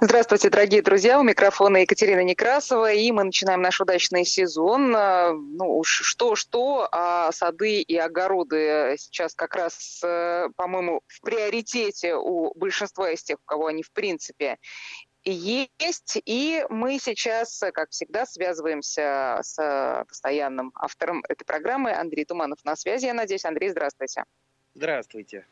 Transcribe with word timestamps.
Здравствуйте, 0.00 0.48
дорогие 0.48 0.80
друзья. 0.80 1.18
У 1.18 1.24
микрофона 1.24 1.78
Екатерина 1.78 2.22
Некрасова. 2.22 2.92
И 2.92 3.10
мы 3.10 3.24
начинаем 3.24 3.62
наш 3.62 3.80
удачный 3.80 4.24
сезон. 4.24 4.94
А, 4.94 5.32
ну 5.32 5.82
что-что, 5.82 6.88
а 6.92 7.32
сады 7.32 7.80
и 7.80 7.96
огороды 7.96 8.94
сейчас 8.96 9.34
как 9.34 9.56
раз, 9.56 10.00
э, 10.04 10.50
по-моему, 10.54 11.00
в 11.08 11.20
приоритете 11.20 12.14
у 12.14 12.56
большинства 12.56 13.10
из 13.10 13.24
тех, 13.24 13.38
у 13.38 13.44
кого 13.44 13.66
они 13.66 13.82
в 13.82 13.90
принципе 13.90 14.58
есть. 15.24 16.22
И 16.24 16.64
мы 16.68 17.00
сейчас, 17.00 17.60
как 17.74 17.90
всегда, 17.90 18.24
связываемся 18.24 19.40
с 19.42 20.04
постоянным 20.08 20.70
автором 20.76 21.24
этой 21.28 21.44
программы 21.44 21.90
Андрей 21.92 22.24
Туманов 22.24 22.60
на 22.62 22.76
связи, 22.76 23.06
я 23.06 23.14
надеюсь. 23.14 23.44
Андрей, 23.44 23.70
здравствуйте. 23.70 24.22
Здравствуйте. 24.74 25.44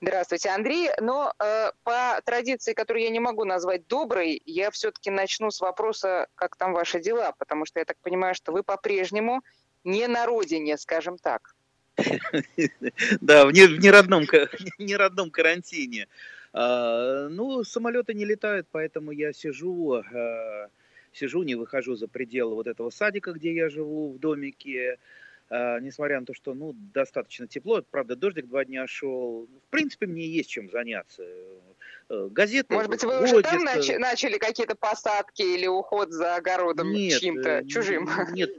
Здравствуйте, 0.00 0.50
Андрей. 0.50 0.90
Но 1.00 1.32
э, 1.38 1.70
по 1.82 2.20
традиции, 2.24 2.72
которую 2.72 3.04
я 3.04 3.10
не 3.10 3.20
могу 3.20 3.44
назвать 3.44 3.86
доброй, 3.86 4.42
я 4.44 4.70
все-таки 4.70 5.10
начну 5.10 5.50
с 5.50 5.60
вопроса, 5.60 6.28
как 6.34 6.56
там 6.56 6.72
ваши 6.72 7.00
дела, 7.00 7.32
потому 7.38 7.64
что 7.66 7.78
я 7.78 7.84
так 7.84 7.96
понимаю, 8.02 8.34
что 8.34 8.52
вы 8.52 8.62
по-прежнему 8.62 9.42
не 9.84 10.06
на 10.08 10.26
родине, 10.26 10.76
скажем 10.78 11.18
так. 11.18 11.54
Да, 13.20 13.46
в 13.46 13.52
неродном, 13.52 14.24
неродном 14.78 15.30
карантине. 15.30 16.08
А, 16.52 17.28
ну, 17.28 17.64
самолеты 17.64 18.14
не 18.14 18.24
летают, 18.24 18.66
поэтому 18.70 19.10
я 19.12 19.32
сижу, 19.32 19.94
а, 19.94 20.68
сижу, 21.12 21.42
не 21.42 21.54
выхожу 21.54 21.96
за 21.96 22.08
пределы 22.08 22.54
вот 22.54 22.66
этого 22.66 22.90
садика, 22.90 23.32
где 23.32 23.54
я 23.54 23.68
живу, 23.68 24.12
в 24.12 24.18
домике. 24.18 24.98
А, 25.50 25.78
несмотря 25.80 26.20
на 26.20 26.26
то, 26.26 26.34
что 26.34 26.54
ну, 26.54 26.74
достаточно 26.94 27.46
тепло, 27.46 27.82
правда, 27.90 28.16
дождик 28.16 28.46
два 28.46 28.64
дня 28.64 28.86
шел. 28.86 29.46
В 29.66 29.70
принципе, 29.70 30.06
мне 30.06 30.26
есть 30.26 30.48
чем 30.48 30.70
заняться. 30.70 31.22
Э, 32.08 32.28
газеты 32.30 32.74
Может 32.74 32.90
быть, 32.90 33.04
вы 33.04 33.22
уже 33.22 33.42
там 33.42 33.64
нач- 33.66 33.98
начали 33.98 34.38
какие-то 34.38 34.74
посадки 34.74 35.42
или 35.42 35.66
уход 35.66 36.12
за 36.12 36.36
огородом 36.36 36.92
нет, 36.92 37.20
чьим-то, 37.20 37.48
э, 37.60 37.66
чужим? 37.66 38.08
Нет, 38.32 38.50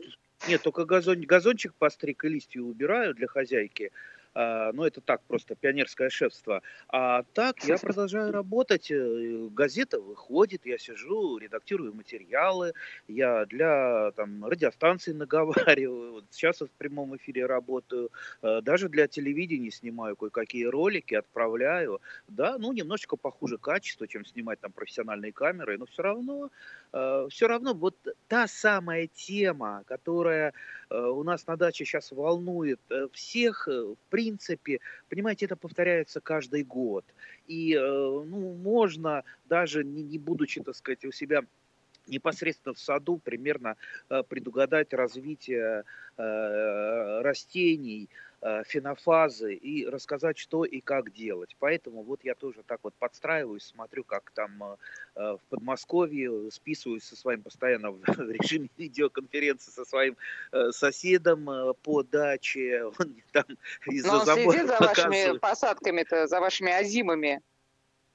нет, 0.48 0.62
только 0.62 0.86
газон, 0.86 1.22
газончик 1.22 1.74
постриг 1.74 2.24
и 2.24 2.30
листья 2.30 2.62
убираю 2.62 3.14
для 3.16 3.28
хозяйки. 3.28 3.92
А, 4.36 4.74
ну, 4.74 4.84
это 4.84 5.00
так, 5.00 5.22
просто 5.24 5.56
пионерское 5.56 6.10
шефство. 6.10 6.62
А 6.90 7.24
так 7.34 7.64
я 7.64 7.78
продолжаю 7.78 8.34
работать, 8.34 8.92
э, 8.92 9.48
газета 9.50 10.02
выходит, 10.02 10.66
я 10.66 10.78
сижу, 10.78 11.38
редактирую 11.38 11.94
материалы, 11.96 12.74
я 13.08 13.46
для 13.46 14.12
там, 14.12 14.46
радиостанции 14.46 15.14
наговариваю, 15.76 16.12
вот 16.14 16.26
сейчас 16.32 16.60
в 16.60 16.70
прямом 16.78 17.16
эфире 17.16 17.46
работаю, 17.46 18.12
э, 18.42 18.60
даже 18.62 18.90
для 18.90 19.08
телевидения 19.08 19.72
снимаю 19.72 20.18
кое-какие 20.18 20.66
ролики, 20.66 21.16
отправляю. 21.16 22.02
Да, 22.28 22.58
ну, 22.58 22.74
немножечко 22.74 23.16
похуже 23.16 23.58
качество, 23.58 24.06
чем 24.06 24.26
снимать 24.26 24.60
там 24.60 24.74
профессиональные 24.74 25.32
камеры, 25.32 25.78
но 25.78 25.86
все 25.86 26.04
равно, 26.04 26.50
э, 26.92 27.28
все 27.30 27.48
равно 27.48 27.74
вот 27.74 27.96
та 28.28 28.48
самая 28.48 29.08
тема, 29.08 29.84
которая 29.88 30.54
у 30.90 31.24
нас 31.24 31.48
на 31.48 31.56
даче 31.58 31.86
сейчас 31.86 32.12
волнует 32.12 32.80
всех, 33.12 33.68
в 33.68 33.98
принципе, 34.10 34.80
понимаете, 35.10 35.46
это 35.46 35.56
повторяется 35.56 36.22
каждый 36.22 36.64
год. 36.64 37.06
И, 37.48 37.74
э, 37.74 37.80
ну, 37.80 38.54
можно 38.54 39.24
даже 39.46 39.84
не, 39.84 40.04
не 40.04 40.18
будучи, 40.18 40.62
так 40.62 40.76
сказать, 40.76 41.06
у 41.06 41.12
себя 41.12 41.42
непосредственно 42.08 42.74
в 42.74 42.80
саду 42.80 43.18
примерно 43.18 43.78
э, 44.10 44.24
предугадать 44.24 44.94
развитие 44.94 45.84
э, 46.18 47.22
растений, 47.22 48.10
Э, 48.25 48.25
фенофазы 48.66 49.56
и 49.56 49.88
рассказать, 49.88 50.38
что 50.38 50.66
и 50.66 50.82
как 50.82 51.12
делать. 51.12 51.56
Поэтому 51.60 52.04
вот 52.04 52.24
я 52.24 52.36
тоже 52.36 52.64
так 52.64 52.80
вот 52.84 52.94
подстраиваюсь, 52.96 53.64
смотрю, 53.64 54.04
как 54.04 54.32
там 54.32 54.64
э, 54.64 54.78
в 55.16 55.40
Подмосковье, 55.50 56.52
списываюсь 56.52 57.04
со 57.04 57.16
своим 57.16 57.42
постоянно 57.42 57.92
в 57.92 58.04
режиме 58.30 58.70
видеоконференции 58.78 59.72
со 59.72 59.86
своим 59.86 60.16
э, 60.52 60.72
соседом 60.72 61.50
по 61.82 62.04
даче. 62.04 62.86
Он 63.00 63.16
там 63.32 63.46
из-за 63.88 64.20
забора 64.20 64.52
следит 64.52 64.68
за 64.68 64.78
вашими 64.80 65.38
посадками-то, 65.38 66.28
за 66.28 66.40
вашими 66.40 66.72
озимами. 66.72 67.42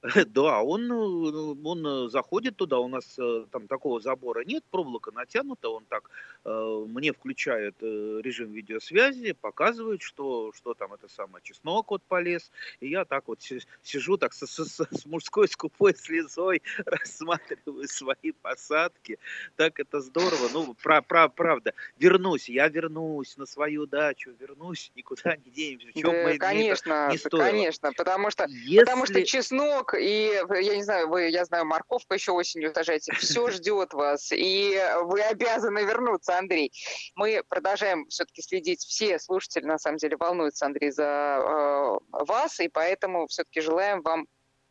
Да, 0.27 0.61
он, 0.63 0.87
ну, 0.87 1.57
он 1.63 2.09
заходит 2.09 2.55
туда, 2.55 2.79
у 2.79 2.87
нас 2.87 3.19
э, 3.19 3.45
там 3.51 3.67
такого 3.67 3.99
забора 3.99 4.43
нет, 4.43 4.63
проволока 4.71 5.11
натянута, 5.11 5.69
он 5.69 5.85
так 5.85 6.09
э, 6.43 6.85
мне 6.87 7.13
включает 7.13 7.75
э, 7.81 8.21
режим 8.23 8.51
видеосвязи, 8.51 9.33
показывает, 9.33 10.01
что, 10.01 10.51
что 10.53 10.73
там 10.73 10.93
это 10.93 11.07
самое, 11.07 11.43
чеснок 11.43 11.91
вот 11.91 12.01
полез, 12.03 12.51
и 12.79 12.89
я 12.89 13.05
так 13.05 13.27
вот 13.27 13.41
сижу 13.83 14.17
так 14.17 14.33
с, 14.33 14.47
с, 14.47 14.79
с 14.89 15.05
мужской 15.05 15.47
скупой 15.47 15.93
слезой, 15.95 16.63
рассматриваю 16.85 17.87
свои 17.87 18.31
посадки, 18.41 19.19
так 19.55 19.79
это 19.79 20.01
здорово, 20.01 20.49
ну, 20.51 20.73
про, 20.81 21.03
про, 21.03 21.29
правда, 21.29 21.73
вернусь, 21.99 22.49
я 22.49 22.69
вернусь 22.69 23.37
на 23.37 23.45
свою 23.45 23.85
дачу, 23.85 24.31
вернусь, 24.39 24.91
никуда 24.95 25.35
не 25.35 25.51
денемся, 25.51 25.89
в 25.89 25.93
чем 25.93 26.11
да, 26.11 26.37
конечно, 26.37 27.09
не 27.11 27.17
стоило. 27.17 27.43
конечно, 27.43 27.93
потому 27.93 28.31
что, 28.31 28.45
Если... 28.47 28.79
потому 28.79 29.05
что 29.05 29.23
чеснок 29.23 29.90
и, 29.93 30.31
я 30.61 30.75
не 30.75 30.83
знаю, 30.83 31.09
вы, 31.09 31.29
я 31.29 31.45
знаю, 31.45 31.65
морковку 31.65 32.13
еще 32.13 32.31
осенью 32.31 32.73
сажаете, 32.73 33.13
все 33.13 33.49
ждет 33.49 33.93
вас, 33.93 34.31
и 34.31 34.79
вы 35.03 35.21
обязаны 35.21 35.79
вернуться, 35.79 36.37
Андрей. 36.37 36.71
Мы 37.15 37.43
продолжаем 37.47 38.07
все-таки 38.07 38.41
следить, 38.41 38.81
все 38.81 39.19
слушатели, 39.19 39.65
на 39.65 39.77
самом 39.77 39.97
деле, 39.97 40.17
волнуются, 40.17 40.65
Андрей, 40.65 40.91
за 40.91 41.03
э, 41.03 41.97
вас, 42.11 42.59
и 42.59 42.67
поэтому 42.67 43.27
все-таки 43.27 43.61
желаем 43.61 44.01
вам 44.01 44.27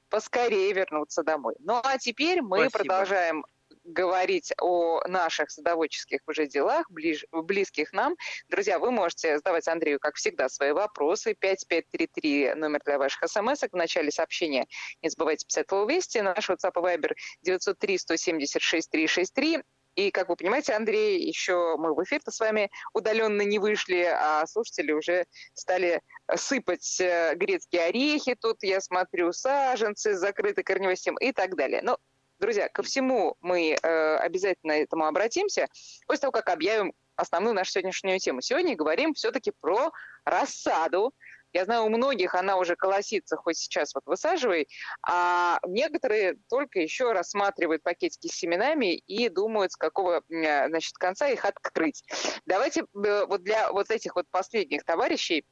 поскорее 0.09 0.73
вернуться 0.73 1.23
домой. 1.23 1.55
Ну 1.61 1.81
а 1.83 1.99
теперь 1.99 2.43
мы 2.43 2.69
Спасибо. 2.69 2.79
продолжаем 2.79 3.45
говорить 3.91 4.53
о 4.61 5.01
наших 5.07 5.51
садоводческих 5.51 6.21
уже 6.27 6.47
делах, 6.47 6.91
ближ, 6.91 7.25
близких 7.33 7.93
нам. 7.93 8.17
Друзья, 8.49 8.79
вы 8.79 8.91
можете 8.91 9.37
задавать 9.39 9.69
Андрею, 9.69 9.99
как 9.99 10.17
всегда, 10.17 10.49
свои 10.49 10.73
вопросы. 10.73 11.35
5533 11.35 12.55
номер 12.55 12.81
для 12.85 12.99
ваших 12.99 13.29
смс 13.29 13.63
В 13.63 13.77
начале 13.77 14.11
сообщения 14.11 14.67
не 15.03 15.09
забывайте 15.09 15.47
писать 15.47 15.67
слово 15.69 15.91
«Вести». 15.91 16.19
Наш 16.19 16.49
WhatsApp 16.49 16.73
и 16.77 16.97
Viber 16.97 17.13
903 17.43 17.99
176 17.99 18.91
363. 18.91 19.63
И, 19.97 20.11
как 20.11 20.29
вы 20.29 20.37
понимаете, 20.37 20.73
Андрей, 20.75 21.21
еще 21.21 21.77
мы 21.77 21.95
в 21.95 22.03
эфир-то 22.05 22.31
с 22.31 22.39
вами 22.39 22.71
удаленно 22.95 23.43
не 23.43 23.59
вышли, 23.59 24.03
а 24.03 24.47
слушатели 24.47 24.93
уже 24.93 25.27
стали 25.53 26.01
сыпать 26.37 27.01
э, 27.01 27.35
грецкие 27.35 27.83
орехи. 27.83 28.37
Тут 28.41 28.63
я 28.63 28.81
смотрю 28.81 29.33
саженцы 29.33 30.15
корневой 30.63 30.97
системой 30.97 31.29
и 31.29 31.33
так 31.33 31.57
далее. 31.57 31.83
Но 31.83 31.99
Друзья, 32.41 32.71
ко 32.71 32.83
всему 32.83 33.37
мы 33.43 33.73
э, 33.75 34.17
обязательно 34.17 34.73
этому 34.73 35.05
обратимся 35.05 35.69
после 36.07 36.23
того, 36.23 36.33
как 36.33 36.49
объявим 36.49 36.95
основную 37.15 37.55
нашу 37.55 37.73
сегодняшнюю 37.73 38.19
тему. 38.19 38.41
Сегодня 38.41 38.75
говорим 38.75 39.13
все-таки 39.13 39.53
про 39.61 39.93
рассаду. 40.25 41.13
Я 41.53 41.67
знаю, 41.67 41.85
у 41.85 41.91
многих 41.91 42.35
она 42.35 42.57
уже 42.57 42.77
колосится, 42.77 43.37
хоть 43.37 43.59
сейчас 43.59 43.95
вот 43.95 44.07
высаживай, 44.07 44.69
а 45.07 45.59
некоторые 45.67 46.39
только 46.49 46.81
еще 46.81 47.13
рассматривают 47.13 47.83
пакетики 47.83 48.29
с 48.29 48.39
семенами 48.39 48.95
и 48.95 49.29
думают, 49.29 49.73
с 49.73 49.77
какого 49.77 50.23
значит, 50.27 50.95
конца 50.95 51.29
их 51.29 51.45
открыть. 51.45 52.03
Давайте 52.47 52.81
э, 52.81 53.27
вот 53.27 53.43
для 53.43 53.71
вот 53.71 53.91
этих 53.91 54.17
вот 54.17 54.27
последних 54.31 54.85
товарищей 54.85 55.45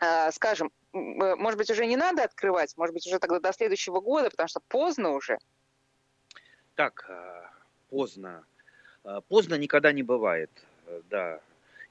э, 0.00 0.32
скажем, 0.32 0.72
может 0.92 1.56
быть, 1.56 1.70
уже 1.70 1.86
не 1.86 1.96
надо 1.96 2.24
открывать, 2.24 2.76
может 2.76 2.94
быть, 2.94 3.06
уже 3.06 3.20
тогда 3.20 3.38
до 3.38 3.52
следующего 3.52 4.00
года, 4.00 4.28
потому 4.28 4.48
что 4.48 4.58
поздно 4.66 5.12
уже– 5.12 5.38
так 6.76 7.06
а, 7.08 7.50
поздно. 7.90 8.44
А, 9.02 9.20
поздно 9.22 9.56
никогда 9.56 9.92
не 9.92 10.04
бывает, 10.04 10.50
э, 10.86 11.02
да 11.10 11.40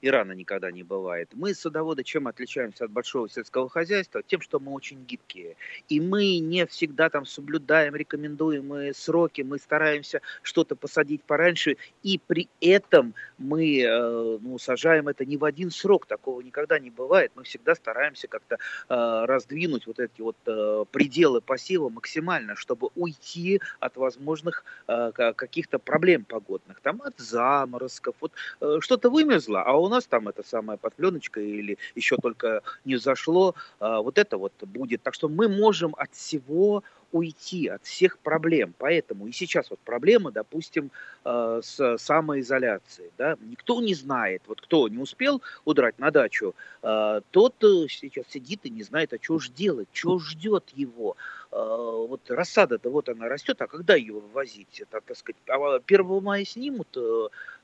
и 0.06 0.10
рано 0.10 0.32
никогда 0.32 0.70
не 0.70 0.84
бывает. 0.84 1.30
Мы, 1.32 1.52
садоводы, 1.52 2.04
чем 2.04 2.28
отличаемся 2.28 2.84
от 2.84 2.92
большого 2.92 3.28
сельского 3.28 3.68
хозяйства? 3.68 4.22
Тем, 4.22 4.40
что 4.40 4.60
мы 4.60 4.70
очень 4.70 5.04
гибкие. 5.04 5.56
И 5.88 6.00
мы 6.00 6.38
не 6.38 6.64
всегда 6.66 7.10
там 7.10 7.26
соблюдаем 7.26 7.96
рекомендуемые 7.96 8.94
сроки, 8.94 9.42
мы 9.42 9.58
стараемся 9.58 10.20
что-то 10.42 10.76
посадить 10.76 11.24
пораньше, 11.24 11.76
и 12.04 12.20
при 12.24 12.48
этом 12.60 13.14
мы 13.36 13.80
э, 13.80 14.38
ну, 14.40 14.58
сажаем 14.58 15.08
это 15.08 15.24
не 15.24 15.36
в 15.36 15.44
один 15.44 15.72
срок, 15.72 16.06
такого 16.06 16.40
никогда 16.40 16.78
не 16.78 16.90
бывает. 16.90 17.32
Мы 17.34 17.42
всегда 17.42 17.74
стараемся 17.74 18.28
как-то 18.28 18.58
э, 18.88 19.24
раздвинуть 19.26 19.88
вот 19.88 19.98
эти 19.98 20.20
вот 20.20 20.36
э, 20.46 20.84
пределы 20.92 21.40
посева 21.40 21.88
максимально, 21.88 22.54
чтобы 22.54 22.90
уйти 22.94 23.60
от 23.80 23.96
возможных 23.96 24.64
каких-то 24.86 25.78
проблем 25.78 26.24
погодных, 26.24 26.80
там 26.80 27.02
от 27.02 27.18
заморозков, 27.18 28.14
вот 28.20 28.32
что-то 28.80 29.10
вымерзло, 29.10 29.62
а 29.62 29.76
у 29.76 29.88
нас 29.88 29.95
там 30.04 30.28
это 30.28 30.42
самая 30.42 30.76
подпленочка 30.76 31.40
или 31.40 31.78
еще 31.94 32.16
только 32.16 32.62
не 32.84 32.96
зашло, 32.96 33.54
а, 33.80 34.00
вот 34.00 34.18
это 34.18 34.36
вот 34.36 34.52
будет. 34.62 35.02
Так 35.02 35.14
что 35.14 35.28
мы 35.28 35.48
можем 35.48 35.94
от 35.96 36.12
всего 36.12 36.82
уйти 37.12 37.68
от 37.68 37.84
всех 37.84 38.18
проблем. 38.18 38.74
Поэтому 38.78 39.26
и 39.26 39.32
сейчас 39.32 39.70
вот 39.70 39.78
проблема, 39.80 40.30
допустим, 40.30 40.90
а, 41.24 41.60
с 41.62 41.98
самоизоляцией. 41.98 43.10
Да? 43.16 43.36
Никто 43.40 43.80
не 43.80 43.94
знает, 43.94 44.42
вот 44.46 44.60
кто 44.60 44.88
не 44.88 44.98
успел 44.98 45.42
удрать 45.64 45.98
на 45.98 46.10
дачу, 46.10 46.54
а, 46.82 47.20
тот 47.30 47.54
э, 47.64 47.86
сейчас 47.88 48.26
сидит 48.28 48.60
и 48.64 48.70
не 48.70 48.82
знает, 48.82 49.12
а 49.12 49.18
что 49.20 49.38
же 49.38 49.50
делать, 49.50 49.88
что 49.92 50.18
ждет 50.18 50.70
его. 50.74 51.16
Вот 51.56 52.30
рассада-то 52.30 52.90
вот 52.90 53.08
она 53.08 53.28
растет, 53.28 53.62
а 53.62 53.66
когда 53.66 53.94
ее 53.94 54.14
вывозить? 54.14 54.80
Это, 54.80 55.00
так 55.00 55.16
сказать, 55.16 55.40
1 55.46 56.06
а 56.06 56.20
мая 56.20 56.44
снимут 56.44 56.88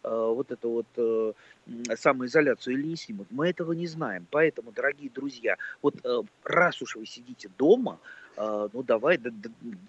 вот 0.03 0.51
эту 0.51 0.71
вот 0.71 1.37
самоизоляцию 1.99 2.75
или 2.75 2.87
не 2.87 2.97
снимут? 2.97 3.27
Мы 3.31 3.51
этого 3.51 3.73
не 3.73 3.87
знаем. 3.87 4.27
Поэтому, 4.31 4.73
дорогие 4.73 5.11
друзья, 5.11 5.57
вот 5.83 5.95
раз 6.45 6.81
уж 6.81 6.97
вы 6.97 7.07
сидите 7.07 7.51
дома, 7.59 7.99
ну 8.37 8.83
давай, 8.83 9.21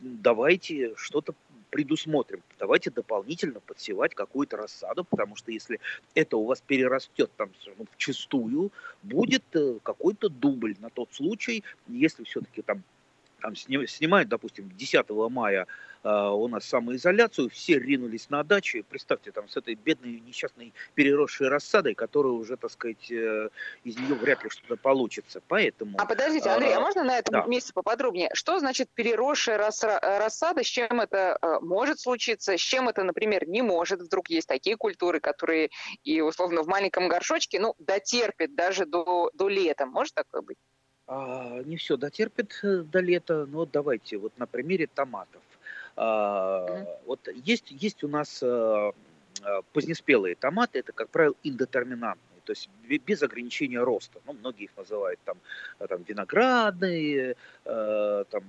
давайте 0.02 0.94
что-то 0.98 1.34
предусмотрим. 1.74 2.44
Давайте 2.60 2.92
дополнительно 2.92 3.60
подсевать 3.60 4.14
какую-то 4.14 4.58
рассаду, 4.58 5.04
потому 5.04 5.36
что 5.36 5.52
если 5.52 5.80
это 6.14 6.38
у 6.38 6.46
вас 6.46 6.62
перерастет 6.62 7.32
там 7.36 7.50
ну, 7.80 7.86
в 7.92 7.98
чистую, 7.98 8.72
будет 9.02 9.44
э, 9.54 9.80
какой-то 9.82 10.30
дубль 10.30 10.76
на 10.80 10.92
тот 10.92 11.12
случай, 11.12 11.64
если 11.88 12.26
все-таки 12.26 12.62
там 12.62 12.84
там 13.44 13.56
снимают, 13.58 14.30
допустим, 14.30 14.72
10 14.74 15.10
мая 15.30 15.68
э, 16.04 16.10
у 16.10 16.48
нас 16.48 16.64
самоизоляцию, 16.64 17.50
все 17.50 17.78
ринулись 17.78 18.30
на 18.30 18.42
дачу, 18.44 18.86
представьте, 18.90 19.32
там 19.32 19.50
с 19.50 19.58
этой 19.58 19.76
бедной 19.76 20.22
несчастной 20.22 20.74
переросшей 20.96 21.50
рассадой, 21.50 21.94
которая 21.94 22.32
уже, 22.32 22.56
так 22.56 22.72
сказать, 22.72 23.12
э, 23.12 23.50
из 23.84 23.98
нее 23.98 24.16
вряд 24.16 24.46
ли 24.46 24.50
что-то 24.50 24.78
получится. 24.78 25.42
Поэтому... 25.50 25.98
А 26.00 26.06
подождите, 26.06 26.50
Андрей, 26.50 26.74
а, 26.74 26.80
можно 26.80 27.04
на 27.04 27.18
этом 27.18 27.34
да. 27.34 27.46
месте 27.46 27.74
поподробнее? 27.74 28.30
Что 28.34 28.60
значит 28.60 28.90
переросшая 28.94 29.58
рассада, 29.58 30.64
с 30.64 30.68
чем 30.68 31.02
это 31.02 31.38
э, 31.42 31.60
может 31.60 32.00
случиться, 32.00 32.58
с 32.58 32.62
чем 32.62 32.88
это, 32.88 33.04
например, 33.04 33.46
не 33.46 33.62
может? 33.62 34.02
Вдруг 34.02 34.30
есть 34.30 34.48
такие 34.48 34.78
культуры, 34.78 35.20
которые 35.20 35.70
и 36.06 36.22
условно 36.22 36.64
в 36.64 36.68
маленьком 36.68 37.10
горшочке, 37.10 37.60
ну, 37.60 37.76
дотерпят 37.78 38.56
даже 38.56 38.86
до, 38.86 39.32
до 39.34 39.50
лета. 39.50 39.86
Может 39.86 40.16
такое 40.16 40.42
быть? 40.42 40.58
А, 41.08 41.62
не 41.64 41.76
все 41.78 41.98
дотерпит 41.98 42.60
э, 42.64 42.78
до 42.84 43.00
лета, 43.00 43.46
но 43.46 43.66
давайте 43.66 44.18
вот 44.18 44.38
на 44.38 44.48
примере 44.48 44.88
томатов. 44.88 45.42
А, 45.96 46.66
mm-hmm. 46.68 46.88
Вот 47.06 47.28
есть, 47.36 47.72
есть 47.72 48.04
у 48.04 48.08
нас 48.08 48.42
а, 48.42 48.94
позднеспелые 49.74 50.36
томаты, 50.36 50.80
это, 50.80 50.94
как 50.94 51.10
правило, 51.10 51.36
индетерминантные, 51.44 52.42
то 52.46 52.54
есть 52.54 52.70
без 52.88 53.22
ограничения 53.22 53.80
роста. 53.80 54.20
Ну, 54.26 54.34
многие 54.34 54.66
их 54.66 54.72
называют 54.78 55.20
там, 55.26 55.38
там 55.90 56.04
виноградные, 56.04 57.36
э, 57.66 58.24
там, 58.30 58.44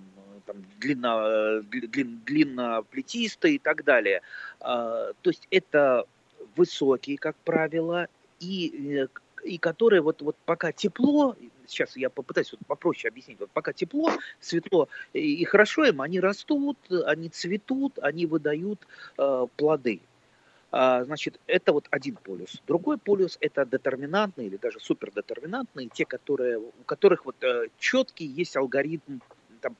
там 0.47 0.65
длинно, 0.79 1.61
длин, 1.63 2.21
длинноплетистые 2.25 3.57
и 3.57 3.59
так 3.59 3.83
далее. 3.85 4.23
Э, 4.61 5.13
то 5.21 5.31
есть 5.31 5.49
это 5.51 6.07
высокие, 6.57 7.19
как 7.19 7.37
правило, 7.37 8.07
и 8.39 9.07
и 9.45 9.59
которые 9.59 10.01
вот, 10.01 10.23
вот 10.23 10.37
пока 10.47 10.73
тепло, 10.73 11.37
сейчас 11.67 11.97
я 11.97 12.11
попытаюсь 12.11 12.53
вот 12.53 12.61
попроще 12.67 13.11
объяснить, 13.11 13.41
вот 13.41 13.51
пока 13.51 13.73
тепло, 13.73 14.11
светло 14.41 14.89
и, 15.13 15.45
хорошо 15.45 15.85
им, 15.85 16.01
они 16.01 16.21
растут, 16.21 16.79
они 17.07 17.29
цветут, 17.29 17.99
они 18.01 18.27
выдают 18.27 18.87
э, 19.19 19.47
плоды. 19.57 20.01
А, 20.77 21.05
значит, 21.05 21.39
это 21.47 21.73
вот 21.73 21.87
один 21.91 22.17
полюс. 22.17 22.61
Другой 22.67 22.99
полюс 22.99 23.39
это 23.41 23.65
детерминантные 23.65 24.49
или 24.49 24.57
даже 24.57 24.81
супердетерминантные, 24.81 25.89
те, 25.89 26.05
которые, 26.05 26.59
у 26.59 26.73
которых 26.85 27.27
вот 27.27 27.37
э, 27.45 27.69
четкий 27.79 28.27
есть 28.27 28.57
алгоритм 28.57 29.21
там, 29.61 29.77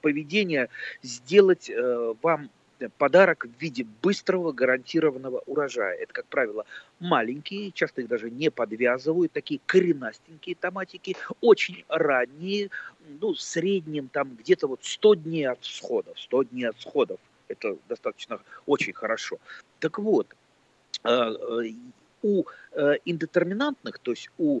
поведения 0.00 0.68
сделать 1.02 1.68
э, 1.68 2.14
вам 2.22 2.50
подарок 2.98 3.46
в 3.46 3.60
виде 3.60 3.86
быстрого 4.02 4.52
гарантированного 4.52 5.42
урожая. 5.46 5.94
Это, 5.94 6.12
как 6.12 6.26
правило, 6.26 6.64
маленькие, 7.00 7.72
часто 7.72 8.02
их 8.02 8.08
даже 8.08 8.30
не 8.30 8.50
подвязывают, 8.50 9.32
такие 9.32 9.60
коренастенькие 9.66 10.54
томатики, 10.54 11.16
очень 11.40 11.84
ранние, 11.88 12.70
ну, 13.20 13.34
в 13.34 13.40
среднем 13.40 14.08
там 14.08 14.36
где-то 14.36 14.66
вот 14.68 14.84
100 14.84 15.14
дней 15.14 15.48
от 15.48 15.62
всходов, 15.62 16.18
100 16.18 16.42
дней 16.44 16.68
от 16.68 16.76
всходов. 16.76 17.18
Это 17.48 17.76
достаточно 17.88 18.40
очень 18.66 18.92
хорошо. 18.92 19.38
Так 19.80 19.98
вот, 19.98 20.26
э, 21.04 21.08
э, 21.08 21.72
у 22.22 22.44
э, 22.72 22.94
индетерминантных, 23.04 23.98
то 24.00 24.10
есть 24.10 24.28
у 24.38 24.60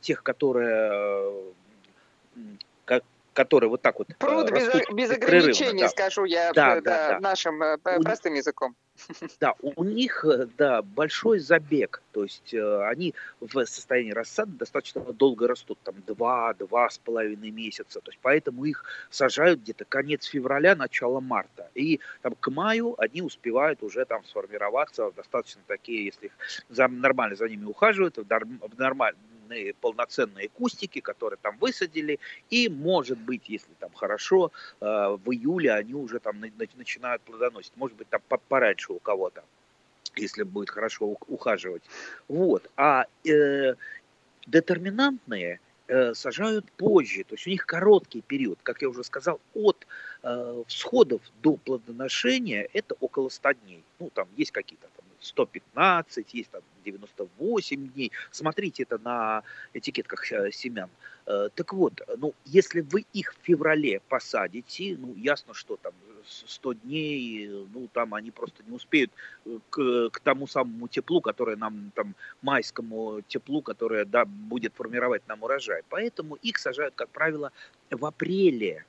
тех, 0.00 0.22
которые 0.22 1.52
которые 3.32 3.70
вот 3.70 3.82
так 3.82 3.98
вот 3.98 4.10
э, 4.10 4.14
Пруд 4.18 4.50
без, 4.50 4.68
без 4.92 5.10
ограничений, 5.10 5.82
да. 5.82 5.88
скажу 5.88 6.24
я 6.24 6.52
да, 6.52 6.80
да, 6.80 7.12
да, 7.12 7.20
нашим 7.20 7.62
э, 7.62 7.76
у, 7.76 8.02
простым 8.02 8.34
языком. 8.34 8.76
Да, 9.40 9.54
у 9.60 9.84
них, 9.84 10.24
э, 10.24 10.46
да, 10.58 10.82
большой 10.82 11.38
забег, 11.38 12.02
то 12.12 12.22
есть 12.24 12.54
они 12.54 13.14
в 13.40 13.64
состоянии 13.64 14.12
рассады 14.12 14.52
достаточно 14.52 15.00
долго 15.00 15.48
растут, 15.48 15.78
там 15.82 15.94
два-два 16.06 16.90
с 16.90 16.98
половиной 16.98 17.50
месяца, 17.50 18.00
то 18.00 18.10
есть 18.10 18.18
поэтому 18.22 18.64
их 18.64 18.84
сажают 19.10 19.60
где-то 19.60 19.84
конец 19.86 20.26
февраля, 20.26 20.76
начало 20.76 21.20
марта, 21.20 21.70
и 21.74 22.00
там 22.20 22.34
к 22.38 22.50
маю 22.50 22.94
они 22.98 23.22
успевают 23.22 23.82
уже 23.82 24.04
там 24.04 24.24
сформироваться. 24.24 25.10
Достаточно 25.16 25.62
такие, 25.66 26.06
если 26.06 26.26
их 26.26 26.32
за, 26.68 26.88
нормально 26.88 27.36
за 27.36 27.48
ними 27.48 27.64
ухаживают, 27.64 28.18
в 28.18 28.78
нормально 28.78 29.18
полноценные, 29.42 29.74
полноценные 29.74 30.48
кустики, 30.48 31.00
которые 31.00 31.38
там 31.42 31.56
высадили, 31.58 32.18
и, 32.50 32.68
может 32.68 33.18
быть, 33.18 33.48
если 33.48 33.72
там 33.78 33.90
хорошо, 33.94 34.52
э, 34.80 34.84
в 35.24 35.30
июле 35.30 35.72
они 35.72 35.94
уже 35.94 36.18
там 36.18 36.40
начинают 36.76 37.22
плодоносить. 37.22 37.72
Может 37.76 37.96
быть, 37.96 38.08
там 38.08 38.20
пораньше 38.48 38.92
у 38.92 38.98
кого-то, 38.98 39.42
если 40.16 40.42
будет 40.44 40.70
хорошо 40.70 41.16
ухаживать. 41.28 41.82
Вот. 42.28 42.70
А 42.76 43.06
э, 43.24 43.74
детерминантные 44.46 45.60
э, 45.88 46.14
сажают 46.14 46.70
позже, 46.72 47.24
то 47.24 47.34
есть 47.34 47.46
у 47.46 47.50
них 47.50 47.66
короткий 47.66 48.22
период, 48.22 48.58
как 48.62 48.82
я 48.82 48.88
уже 48.88 49.04
сказал, 49.04 49.40
от 49.54 49.86
э, 50.22 50.62
всходов 50.66 51.20
до 51.42 51.56
плодоношения 51.56 52.68
это 52.72 52.94
около 53.00 53.28
100 53.28 53.52
дней. 53.52 53.84
Ну, 53.98 54.10
там 54.10 54.28
есть 54.36 54.52
какие-то 54.52 54.88
115, 55.22 56.34
есть 56.34 56.50
там 56.50 56.62
98 56.84 57.88
дней. 57.92 58.12
Смотрите 58.30 58.82
это 58.82 58.98
на 58.98 59.42
этикетках 59.72 60.30
э, 60.32 60.50
семян. 60.52 60.90
Э, 61.26 61.48
так 61.54 61.72
вот, 61.72 62.00
ну, 62.18 62.34
если 62.44 62.80
вы 62.80 63.06
их 63.12 63.34
в 63.34 63.46
феврале 63.46 64.00
посадите, 64.08 64.96
ну, 64.98 65.14
ясно, 65.16 65.54
что 65.54 65.76
там 65.76 65.92
100 66.26 66.72
дней, 66.74 67.48
ну, 67.72 67.88
там 67.92 68.14
они 68.14 68.30
просто 68.30 68.62
не 68.66 68.74
успеют 68.74 69.10
э, 69.44 69.58
к, 69.70 70.10
к 70.10 70.20
тому 70.20 70.46
самому 70.46 70.88
теплу, 70.88 71.20
которое 71.20 71.56
нам, 71.56 71.92
там, 71.94 72.14
майскому 72.42 73.22
теплу, 73.28 73.62
которое, 73.62 74.04
да, 74.04 74.24
будет 74.24 74.74
формировать 74.74 75.26
нам 75.28 75.42
урожай. 75.42 75.82
Поэтому 75.88 76.36
их 76.36 76.58
сажают, 76.58 76.94
как 76.94 77.08
правило, 77.10 77.52
в 77.90 78.04
апреле, 78.04 78.84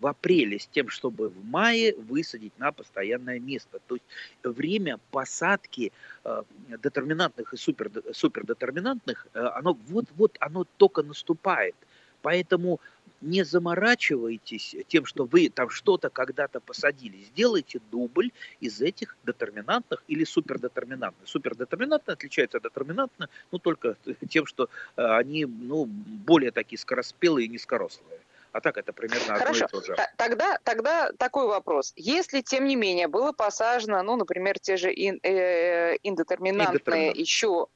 в 0.00 0.06
апреле 0.06 0.58
с 0.58 0.66
тем, 0.66 0.88
чтобы 0.88 1.28
в 1.28 1.44
мае 1.44 1.94
высадить 1.94 2.56
на 2.58 2.72
постоянное 2.72 3.40
место. 3.40 3.80
То 3.86 3.96
есть 3.96 4.06
время 4.42 4.98
посадки 5.10 5.92
э, 6.24 6.42
детерминантных 6.82 7.54
и 7.54 7.56
супер, 7.56 7.90
супердетерминантных, 8.12 9.26
э, 9.34 9.40
оно 9.40 9.74
вот-вот, 9.88 10.36
оно 10.40 10.64
только 10.76 11.02
наступает. 11.02 11.74
Поэтому 12.22 12.80
не 13.20 13.44
заморачивайтесь 13.44 14.76
тем, 14.86 15.04
что 15.04 15.24
вы 15.24 15.48
там 15.48 15.70
что-то 15.70 16.08
когда-то 16.10 16.60
посадили. 16.60 17.24
Сделайте 17.24 17.80
дубль 17.90 18.30
из 18.60 18.80
этих 18.80 19.16
детерминантных 19.24 20.02
или 20.08 20.24
супердетерминантных. 20.24 21.28
Супердетерминантные 21.28 22.12
отличаются 22.12 22.58
от 22.58 22.64
детерминантных, 22.64 23.28
ну, 23.50 23.58
только 23.58 23.96
тем, 24.28 24.46
что 24.46 24.68
э, 24.96 25.02
они 25.02 25.46
ну, 25.46 25.86
более 25.86 26.50
такие 26.50 26.78
скороспелые 26.78 27.46
и 27.46 27.48
низкорослые. 27.48 28.20
А 28.52 28.60
так 28.60 28.76
это 28.78 28.92
примерно 28.92 29.36
Хорошо. 29.36 29.66
одно 29.66 29.78
и 29.78 29.82
то 29.82 29.86
же. 29.86 29.96
Тогда, 30.16 30.58
тогда 30.64 31.12
такой 31.18 31.46
вопрос. 31.46 31.92
Если, 31.96 32.40
тем 32.40 32.64
не 32.64 32.76
менее, 32.76 33.08
было 33.08 33.32
посажено, 33.32 34.02
ну, 34.02 34.16
например, 34.16 34.58
те 34.58 34.76
же 34.76 34.90
ин, 34.90 35.20
э, 35.22 35.96
индетерминантные 36.02 37.10
еще 37.10 37.66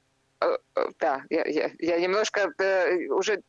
э, 0.41 0.59
э, 0.77 0.87
да, 0.99 1.25
я, 1.31 1.45
я, 1.45 1.71
я 1.79 2.01
немножко 2.01 2.53
э, 2.59 3.07
уже 3.09 3.43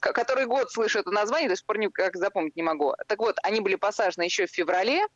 который 0.00 0.46
год 0.46 0.70
слышу 0.70 1.00
это 1.00 1.10
название, 1.10 1.48
до 1.48 1.56
сих 1.56 1.66
пор 1.66 1.78
никак 1.78 2.16
запомнить 2.16 2.56
не 2.56 2.62
могу. 2.62 2.94
Так 3.06 3.18
вот, 3.18 3.36
они 3.42 3.60
были 3.60 3.74
посажены 3.74 4.24
еще 4.24 4.46
в 4.46 4.50
феврале, 4.50 5.06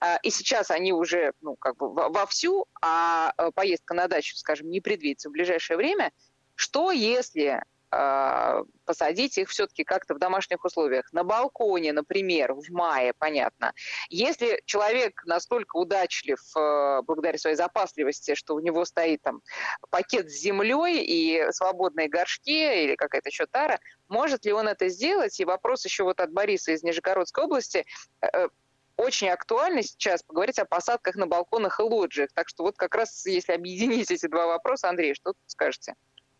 э, 0.00 0.16
и 0.22 0.30
сейчас 0.30 0.70
они 0.70 0.92
уже 0.92 1.32
ну, 1.42 1.56
как 1.56 1.76
бы 1.76 1.92
вовсю, 1.92 2.66
а 2.80 3.32
э, 3.36 3.50
поездка 3.54 3.94
на 3.94 4.08
дачу, 4.08 4.34
скажем, 4.36 4.70
не 4.70 4.80
предвидится 4.80 5.28
в 5.28 5.32
ближайшее 5.32 5.76
время. 5.76 6.10
Что 6.54 6.90
если 6.90 7.46
а, 7.46 7.64
посадить 8.84 9.36
их 9.38 9.50
все-таки 9.50 9.84
как-то 9.84 10.14
в 10.14 10.18
домашних 10.18 10.64
условиях. 10.64 11.12
На 11.12 11.24
балконе, 11.24 11.92
например, 11.92 12.54
в 12.54 12.70
мае, 12.70 13.12
понятно. 13.18 13.72
Если 14.08 14.62
человек 14.64 15.22
настолько 15.26 15.76
удачлив 15.76 16.40
э, 16.56 17.02
благодаря 17.02 17.38
своей 17.38 17.56
запасливости, 17.56 18.34
что 18.34 18.54
у 18.54 18.60
него 18.60 18.84
стоит 18.84 19.22
там 19.22 19.42
пакет 19.90 20.30
с 20.30 20.40
землей 20.40 21.04
и 21.04 21.52
свободные 21.52 22.08
горшки 22.08 22.84
или 22.84 22.96
какая-то 22.96 23.28
еще 23.28 23.46
тара, 23.46 23.78
может 24.08 24.44
ли 24.44 24.52
он 24.52 24.68
это 24.68 24.88
сделать? 24.88 25.38
И 25.38 25.44
вопрос 25.44 25.84
еще 25.84 26.04
вот 26.04 26.20
от 26.20 26.32
Бориса 26.32 26.72
из 26.72 26.82
Нижегородской 26.82 27.44
области 27.44 27.84
э, 28.22 28.48
очень 28.96 29.28
актуально 29.28 29.82
сейчас 29.82 30.22
поговорить 30.22 30.58
о 30.58 30.64
посадках 30.64 31.16
на 31.16 31.26
балконах 31.26 31.80
и 31.80 31.82
лоджиях. 31.82 32.30
Так 32.34 32.48
что 32.48 32.62
вот 32.62 32.76
как 32.76 32.94
раз, 32.94 33.26
если 33.26 33.52
объединить 33.52 34.10
эти 34.10 34.26
два 34.26 34.46
вопроса, 34.46 34.88
Андрей, 34.88 35.14
что 35.14 35.34
скажете? 35.46 35.94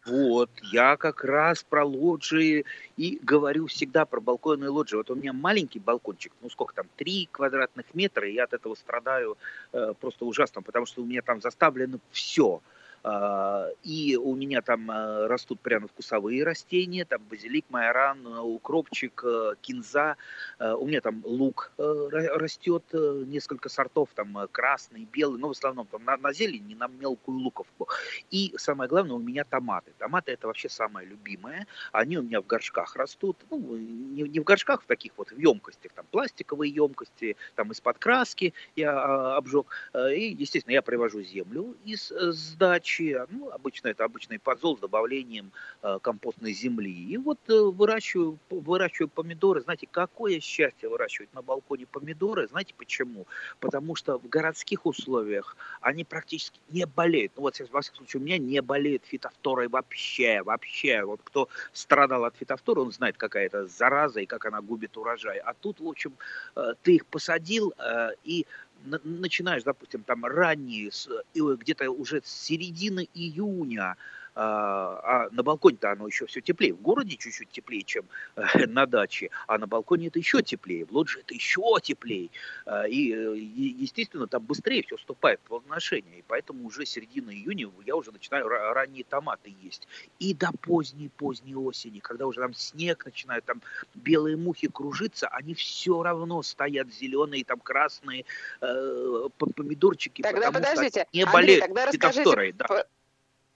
Вот, 0.04 0.50
я 0.72 0.96
как 0.96 1.22
раз 1.22 1.62
про 1.62 1.84
лоджии 1.84 2.64
и 2.96 3.20
говорю 3.22 3.68
всегда 3.68 4.04
про 4.04 4.20
балконные 4.20 4.68
лоджии. 4.68 4.96
Вот 4.96 5.10
у 5.10 5.14
меня 5.14 5.32
маленький 5.32 5.78
балкончик, 5.78 6.32
ну 6.40 6.50
сколько 6.50 6.74
там, 6.74 6.86
3 6.96 7.28
квадратных 7.30 7.86
метра, 7.94 8.28
и 8.28 8.34
я 8.34 8.44
от 8.44 8.52
этого 8.52 8.74
страдаю 8.74 9.38
э, 9.72 9.94
просто 10.00 10.24
ужасно, 10.24 10.60
потому 10.60 10.86
что 10.86 11.02
у 11.02 11.04
меня 11.04 11.22
там 11.22 11.40
заставлено 11.40 12.00
все. 12.10 12.60
А, 13.04 13.68
и 13.82 14.16
у 14.16 14.34
меня 14.36 14.62
там 14.62 14.90
э, 14.90 15.26
растут 15.26 15.60
прямо 15.60 15.88
вкусовые 15.88 16.44
растения, 16.44 17.04
там 17.04 17.20
базилик, 17.28 17.64
майоран, 17.68 18.24
э, 18.26 18.38
укропчик, 18.38 19.22
э, 19.24 19.54
кинза. 19.60 20.16
У 20.58 20.86
меня 20.86 21.00
там 21.00 21.22
лук 21.24 21.72
растет, 21.76 22.84
несколько 22.92 23.68
сортов, 23.68 24.10
там 24.14 24.48
красный, 24.52 25.08
белый, 25.10 25.40
но 25.40 25.48
в 25.48 25.52
основном 25.52 25.86
там 25.86 26.04
на, 26.04 26.16
на 26.16 26.32
зелень, 26.32 26.66
не 26.66 26.74
на 26.74 26.86
мелкую 26.86 27.38
луковку. 27.38 27.88
И 28.30 28.54
самое 28.56 28.88
главное, 28.88 29.16
у 29.16 29.18
меня 29.18 29.44
томаты. 29.44 29.92
Томаты 29.98 30.32
это 30.32 30.46
вообще 30.46 30.68
самое 30.68 31.06
любимое. 31.08 31.66
Они 31.90 32.18
у 32.18 32.22
меня 32.22 32.40
в 32.40 32.46
горшках 32.46 32.94
растут. 32.96 33.38
Ну, 33.50 33.58
не, 33.76 34.22
не 34.22 34.40
в 34.40 34.44
горшках, 34.44 34.82
в 34.82 34.86
таких 34.86 35.12
вот 35.16 35.30
в 35.30 35.38
емкостях, 35.38 35.92
там 35.92 36.06
пластиковые 36.10 36.72
емкости, 36.72 37.36
там 37.56 37.72
из-под 37.72 37.98
краски 37.98 38.54
я 38.76 38.92
а, 38.92 39.36
обжег. 39.36 39.66
И, 39.94 40.36
естественно, 40.38 40.74
я 40.74 40.82
привожу 40.82 41.22
землю 41.22 41.76
из 41.84 42.08
сдачи 42.08 42.91
овощи, 42.92 43.18
ну, 43.30 43.50
обычно 43.50 43.88
это 43.88 44.04
обычный 44.04 44.38
подзол 44.38 44.76
с 44.76 44.80
добавлением 44.80 45.52
э, 45.82 45.98
компостной 46.02 46.52
земли. 46.52 46.92
И 46.92 47.16
вот 47.16 47.38
э, 47.48 47.60
выращиваю, 47.60 48.38
выращиваю 48.50 49.08
помидоры. 49.08 49.60
Знаете, 49.60 49.88
какое 49.90 50.40
счастье 50.40 50.88
выращивать 50.88 51.32
на 51.34 51.42
балконе 51.42 51.86
помидоры. 51.86 52.46
Знаете 52.48 52.74
почему? 52.76 53.26
Потому 53.60 53.94
что 53.94 54.18
в 54.18 54.28
городских 54.28 54.86
условиях 54.86 55.56
они 55.80 56.04
практически 56.04 56.60
не 56.70 56.86
болеют. 56.86 57.32
Ну 57.36 57.42
вот, 57.42 57.58
во 57.70 57.80
всяком 57.80 57.98
случае, 57.98 58.20
у 58.20 58.24
меня 58.24 58.38
не 58.38 58.62
болеет 58.62 59.04
фитофторой 59.04 59.68
вообще, 59.68 60.42
вообще. 60.42 61.02
Вот 61.04 61.20
кто 61.24 61.48
страдал 61.72 62.24
от 62.24 62.36
фитофторы, 62.36 62.80
он 62.80 62.92
знает, 62.92 63.16
какая 63.16 63.46
это 63.46 63.66
зараза 63.66 64.20
и 64.20 64.26
как 64.26 64.46
она 64.46 64.60
губит 64.60 64.96
урожай. 64.96 65.38
А 65.38 65.54
тут, 65.54 65.80
в 65.80 65.88
общем, 65.88 66.12
э, 66.56 66.74
ты 66.82 66.96
их 66.96 67.06
посадил, 67.06 67.72
э, 67.78 68.10
и 68.24 68.46
начинаешь, 68.84 69.62
допустим, 69.62 70.02
там 70.04 70.24
ранние, 70.24 70.90
где-то 71.34 71.90
уже 71.90 72.20
с 72.24 72.30
середины 72.30 73.08
июня, 73.14 73.96
а, 74.34 75.26
а 75.26 75.28
на 75.30 75.42
балконе-то 75.42 75.92
оно 75.92 76.06
еще 76.06 76.26
все 76.26 76.40
теплее. 76.40 76.72
В 76.72 76.80
городе 76.80 77.16
чуть-чуть 77.16 77.50
теплее, 77.50 77.82
чем 77.82 78.04
э, 78.36 78.66
на 78.66 78.86
даче, 78.86 79.30
а 79.46 79.58
на 79.58 79.66
балконе 79.66 80.08
это 80.08 80.18
еще 80.18 80.42
теплее, 80.42 80.86
в 80.86 80.92
лоджии 80.92 81.20
это 81.20 81.34
еще 81.34 81.62
теплее. 81.82 82.30
А, 82.64 82.86
и, 82.88 83.12
э, 83.12 83.36
естественно, 83.36 84.26
там 84.26 84.42
быстрее 84.42 84.82
все 84.84 84.96
вступает 84.96 85.40
в 85.48 85.54
отношения. 85.54 86.18
И 86.18 86.24
поэтому 86.26 86.66
уже 86.66 86.86
середина 86.86 87.30
июня 87.30 87.70
я 87.84 87.96
уже 87.96 88.10
начинаю 88.10 88.48
ранние 88.48 89.04
томаты 89.04 89.54
есть. 89.60 89.86
И 90.18 90.34
до 90.34 90.50
поздней-поздней 90.62 91.54
осени, 91.54 91.98
когда 91.98 92.26
уже 92.26 92.40
там 92.40 92.54
снег 92.54 93.04
начинает, 93.04 93.44
там 93.44 93.60
белые 93.94 94.36
мухи 94.36 94.68
кружиться, 94.68 95.28
они 95.28 95.54
все 95.54 96.02
равно 96.02 96.42
стоят 96.42 96.92
зеленые, 96.92 97.44
там 97.44 97.60
красные 97.60 98.24
э, 98.60 99.28
помидорчики. 99.38 100.22
Тогда 100.22 100.50
подождите, 100.50 101.06
не 101.12 101.22
Андрей, 101.22 101.32
болеют 101.32 101.66
тогда 101.66 101.86
расскажите, 101.86 102.52
да 102.54 102.86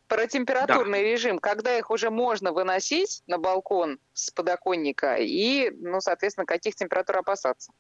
про 0.09 0.27
температурный 0.27 1.03
да. 1.03 1.09
режим, 1.11 1.39
когда 1.39 1.77
их 1.77 1.91
уже 1.91 2.11
можно 2.11 2.53
выносить 2.53 3.23
на 3.27 3.39
балкон 3.39 3.99
с 4.13 4.31
подоконника 4.31 5.17
и, 5.17 5.71
ну, 5.71 6.01
соответственно, 6.01 6.47
каких 6.47 6.75
температур 6.75 7.19
опасаться? 7.19 7.73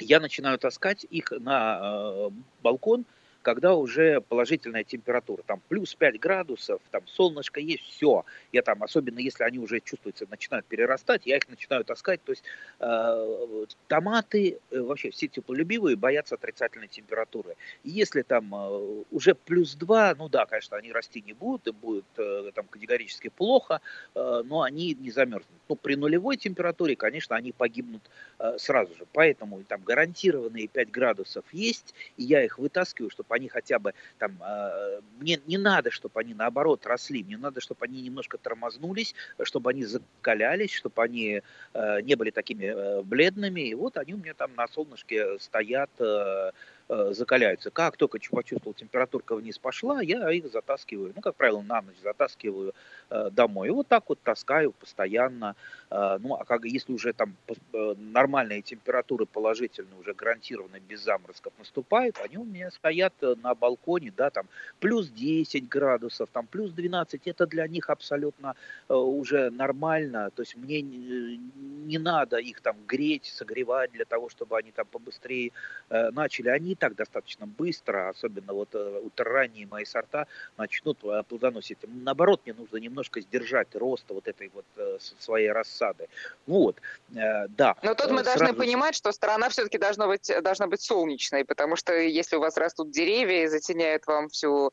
Я 0.00 0.20
начинаю 0.20 0.58
таскать 0.58 1.04
их 1.04 1.30
на 1.30 1.80
э, 1.82 2.30
балкон 2.62 3.04
когда 3.44 3.74
уже 3.74 4.22
положительная 4.22 4.84
температура, 4.84 5.42
там 5.46 5.60
плюс 5.68 5.94
5 5.94 6.18
градусов, 6.18 6.80
там 6.90 7.06
солнышко 7.06 7.60
есть, 7.60 7.84
все. 7.84 8.24
Я 8.52 8.62
там, 8.62 8.82
особенно 8.82 9.18
если 9.18 9.44
они 9.44 9.58
уже 9.58 9.80
чувствуются, 9.80 10.26
начинают 10.28 10.66
перерастать, 10.66 11.26
я 11.26 11.36
их 11.36 11.48
начинаю 11.48 11.84
таскать. 11.84 12.24
То 12.24 12.32
есть 12.32 12.42
э, 12.80 13.66
томаты, 13.86 14.58
э, 14.70 14.80
вообще 14.80 15.10
все 15.10 15.28
теплолюбивые 15.28 15.96
боятся 15.96 16.36
отрицательной 16.36 16.88
температуры. 16.88 17.54
И 17.82 17.90
если 17.90 18.22
там 18.22 18.52
э, 18.54 19.04
уже 19.10 19.34
плюс 19.34 19.74
2, 19.74 20.14
ну 20.16 20.28
да, 20.30 20.46
конечно, 20.46 20.78
они 20.78 20.90
расти 20.90 21.22
не 21.24 21.34
будут, 21.34 21.68
и 21.68 21.72
будет 21.72 22.06
э, 22.16 22.50
там 22.54 22.66
категорически 22.66 23.28
плохо, 23.28 23.82
э, 24.14 24.42
но 24.46 24.62
они 24.62 24.94
не 24.94 25.10
замерзнут. 25.10 25.60
Но 25.68 25.74
при 25.74 25.96
нулевой 25.96 26.38
температуре, 26.38 26.96
конечно, 26.96 27.36
они 27.36 27.52
погибнут 27.52 28.02
э, 28.38 28.56
сразу 28.58 28.94
же. 28.94 29.04
Поэтому 29.12 29.62
там 29.64 29.82
гарантированные 29.82 30.66
5 30.66 30.90
градусов 30.90 31.44
есть, 31.52 31.94
и 32.16 32.22
я 32.22 32.42
их 32.42 32.58
вытаскиваю, 32.58 33.10
чтобы 33.10 33.33
они 33.34 33.48
хотя 33.48 33.78
бы 33.78 33.94
там, 34.18 34.38
э, 34.42 35.00
мне 35.18 35.40
не 35.46 35.58
надо, 35.58 35.90
чтобы 35.90 36.20
они 36.20 36.34
наоборот 36.34 36.86
росли, 36.86 37.24
мне 37.24 37.36
надо, 37.36 37.60
чтобы 37.60 37.84
они 37.84 38.02
немножко 38.02 38.38
тормознулись, 38.38 39.14
чтобы 39.42 39.70
они 39.70 39.84
закалялись, 39.84 40.72
чтобы 40.72 41.02
они 41.02 41.42
э, 41.74 42.00
не 42.02 42.14
были 42.14 42.30
такими 42.30 42.66
э, 42.66 43.02
бледными, 43.02 43.60
и 43.60 43.74
вот 43.74 43.96
они 43.96 44.14
у 44.14 44.18
меня 44.18 44.34
там 44.34 44.54
на 44.54 44.68
солнышке 44.68 45.38
стоят, 45.38 45.90
Э, 46.04 46.52
закаляются. 46.88 47.70
Как 47.70 47.96
только 47.96 48.18
почувствовал, 48.30 48.74
температурка 48.74 49.36
вниз 49.36 49.58
пошла, 49.58 50.02
я 50.02 50.30
их 50.30 50.50
затаскиваю, 50.50 51.12
ну, 51.14 51.22
как 51.22 51.34
правило, 51.34 51.62
на 51.62 51.82
ночь 51.82 51.96
затаскиваю 52.02 52.74
э, 53.10 53.30
домой. 53.30 53.68
И 53.68 53.70
вот 53.70 53.88
так 53.88 54.04
вот 54.08 54.20
таскаю 54.22 54.72
постоянно. 54.72 55.56
Э, 55.90 56.18
ну, 56.20 56.34
а 56.34 56.44
как, 56.44 56.64
если 56.64 56.92
уже 56.92 57.12
там 57.12 57.36
э, 57.48 57.94
нормальные 57.96 58.62
температуры 58.62 59.26
положительные, 59.26 59.98
уже 59.98 60.14
гарантированно 60.14 60.80
без 60.80 61.02
заморозков 61.02 61.52
наступают, 61.58 62.18
они 62.24 62.36
у 62.36 62.44
меня 62.44 62.70
стоят 62.70 63.14
э, 63.22 63.34
на 63.42 63.54
балконе, 63.54 64.12
да, 64.16 64.30
там 64.30 64.46
плюс 64.80 65.08
10 65.08 65.68
градусов, 65.68 66.28
там 66.32 66.46
плюс 66.46 66.72
12, 66.72 67.26
это 67.26 67.46
для 67.46 67.66
них 67.66 67.90
абсолютно 67.90 68.54
э, 68.88 68.94
уже 68.94 69.50
нормально. 69.50 70.30
То 70.34 70.42
есть 70.42 70.56
мне 70.56 70.82
не, 70.82 71.98
надо 71.98 72.36
их 72.38 72.60
там 72.60 72.76
греть, 72.86 73.26
согревать 73.26 73.92
для 73.92 74.04
того, 74.04 74.28
чтобы 74.28 74.58
они 74.58 74.72
там 74.72 74.86
побыстрее 74.86 75.52
э, 75.90 76.10
начали. 76.10 76.48
Они 76.48 76.73
и 76.74 76.76
так 76.76 76.94
достаточно 76.96 77.46
быстро, 77.46 78.08
особенно 78.08 78.52
вот 78.52 78.68
э, 78.74 79.00
ранние 79.16 79.66
мои 79.66 79.84
сорта, 79.84 80.26
начнут 80.56 80.98
э, 81.04 81.22
плодоносить. 81.28 81.78
Наоборот, 81.86 82.40
мне 82.44 82.54
нужно 82.54 82.78
немножко 82.78 83.20
сдержать 83.20 83.68
рост 83.74 84.04
вот 84.08 84.26
этой 84.28 84.50
вот 84.54 84.64
э, 84.76 84.98
своей 85.18 85.52
рассады. 85.52 86.08
Вот, 86.46 86.76
да. 87.08 87.76
Но 87.82 87.94
тут 87.94 88.10
мы 88.10 88.24
сразу... 88.24 88.38
должны 88.38 88.56
понимать, 88.56 88.94
что 88.94 89.12
сторона 89.12 89.48
все-таки 89.48 89.78
должна 89.78 90.06
быть, 90.06 90.30
должна 90.42 90.66
быть 90.66 90.80
солнечной, 90.80 91.44
потому 91.44 91.76
что 91.76 91.92
если 91.92 92.36
у 92.36 92.40
вас 92.40 92.56
растут 92.56 92.90
деревья 92.90 93.44
и 93.44 93.46
затеняют 93.46 94.06
вам 94.06 94.28
всю, 94.28 94.72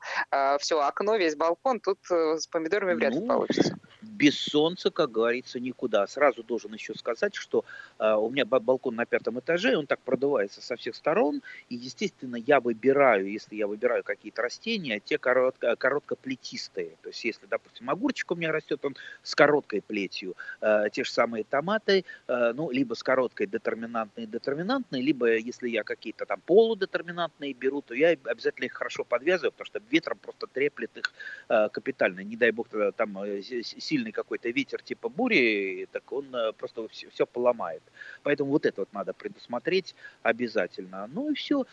все 0.59 0.79
окно, 0.79 1.17
весь 1.17 1.35
балкон, 1.35 1.79
тут 1.79 1.99
с 2.09 2.47
помидорами 2.47 2.93
вряд 2.93 3.13
ли 3.13 3.19
ну, 3.19 3.27
получится 3.27 3.77
без 4.01 4.39
солнца, 4.39 4.89
как 4.89 5.11
говорится, 5.11 5.59
никуда. 5.59 6.07
Сразу 6.07 6.43
должен 6.43 6.73
еще 6.73 6.93
сказать, 6.95 7.35
что 7.35 7.63
э, 7.99 8.13
у 8.13 8.29
меня 8.29 8.45
балкон 8.45 8.95
на 8.95 9.05
пятом 9.05 9.39
этаже, 9.39 9.77
он 9.77 9.87
так 9.87 9.99
продувается 9.99 10.61
со 10.61 10.75
всех 10.75 10.95
сторон, 10.95 11.41
и, 11.69 11.75
естественно, 11.75 12.35
я 12.35 12.59
выбираю, 12.59 13.29
если 13.29 13.55
я 13.55 13.67
выбираю 13.67 14.03
какие-то 14.03 14.41
растения, 14.41 14.99
те 14.99 15.17
коротко, 15.17 15.75
короткоплетистые. 15.75 16.97
То 17.01 17.09
есть, 17.09 17.23
если, 17.23 17.45
допустим, 17.45 17.89
огурчик 17.89 18.31
у 18.31 18.35
меня 18.35 18.51
растет, 18.51 18.83
он 18.83 18.95
с 19.23 19.35
короткой 19.35 19.81
плетью, 19.81 20.35
э, 20.61 20.85
те 20.91 21.03
же 21.03 21.11
самые 21.11 21.43
томаты, 21.43 22.05
э, 22.27 22.53
ну, 22.53 22.71
либо 22.71 22.93
с 22.93 23.03
короткой 23.03 23.47
детерминантной 23.47 24.25
детерминантной, 24.25 25.01
либо, 25.01 25.37
если 25.37 25.69
я 25.69 25.83
какие-то 25.83 26.25
там 26.25 26.41
полудетерминантные 26.45 27.53
беру, 27.53 27.81
то 27.81 27.93
я 27.93 28.09
обязательно 28.09 28.65
их 28.65 28.73
хорошо 28.73 29.03
подвязываю, 29.03 29.51
потому 29.51 29.65
что 29.65 29.81
ветром 29.89 30.17
просто 30.17 30.47
треплет 30.47 30.97
их 30.97 31.13
э, 31.49 31.69
капитально. 31.69 32.21
Не 32.21 32.35
дай 32.35 32.51
бог, 32.51 32.67
там 32.95 33.17
э, 33.23 33.41
сильный 33.91 34.11
какой-то 34.13 34.49
ветер 34.49 34.81
типа 34.81 35.09
бури, 35.09 35.87
так 35.91 36.11
он 36.13 36.33
э, 36.33 36.53
просто 36.53 36.87
все, 36.87 37.09
все 37.09 37.25
поломает. 37.25 37.83
Поэтому 38.23 38.51
вот 38.51 38.65
это 38.65 38.81
вот 38.81 38.93
надо 38.93 39.13
предусмотреть 39.13 39.95
обязательно. 40.23 41.09
Ну 41.13 41.31
и 41.31 41.33
все. 41.33 41.65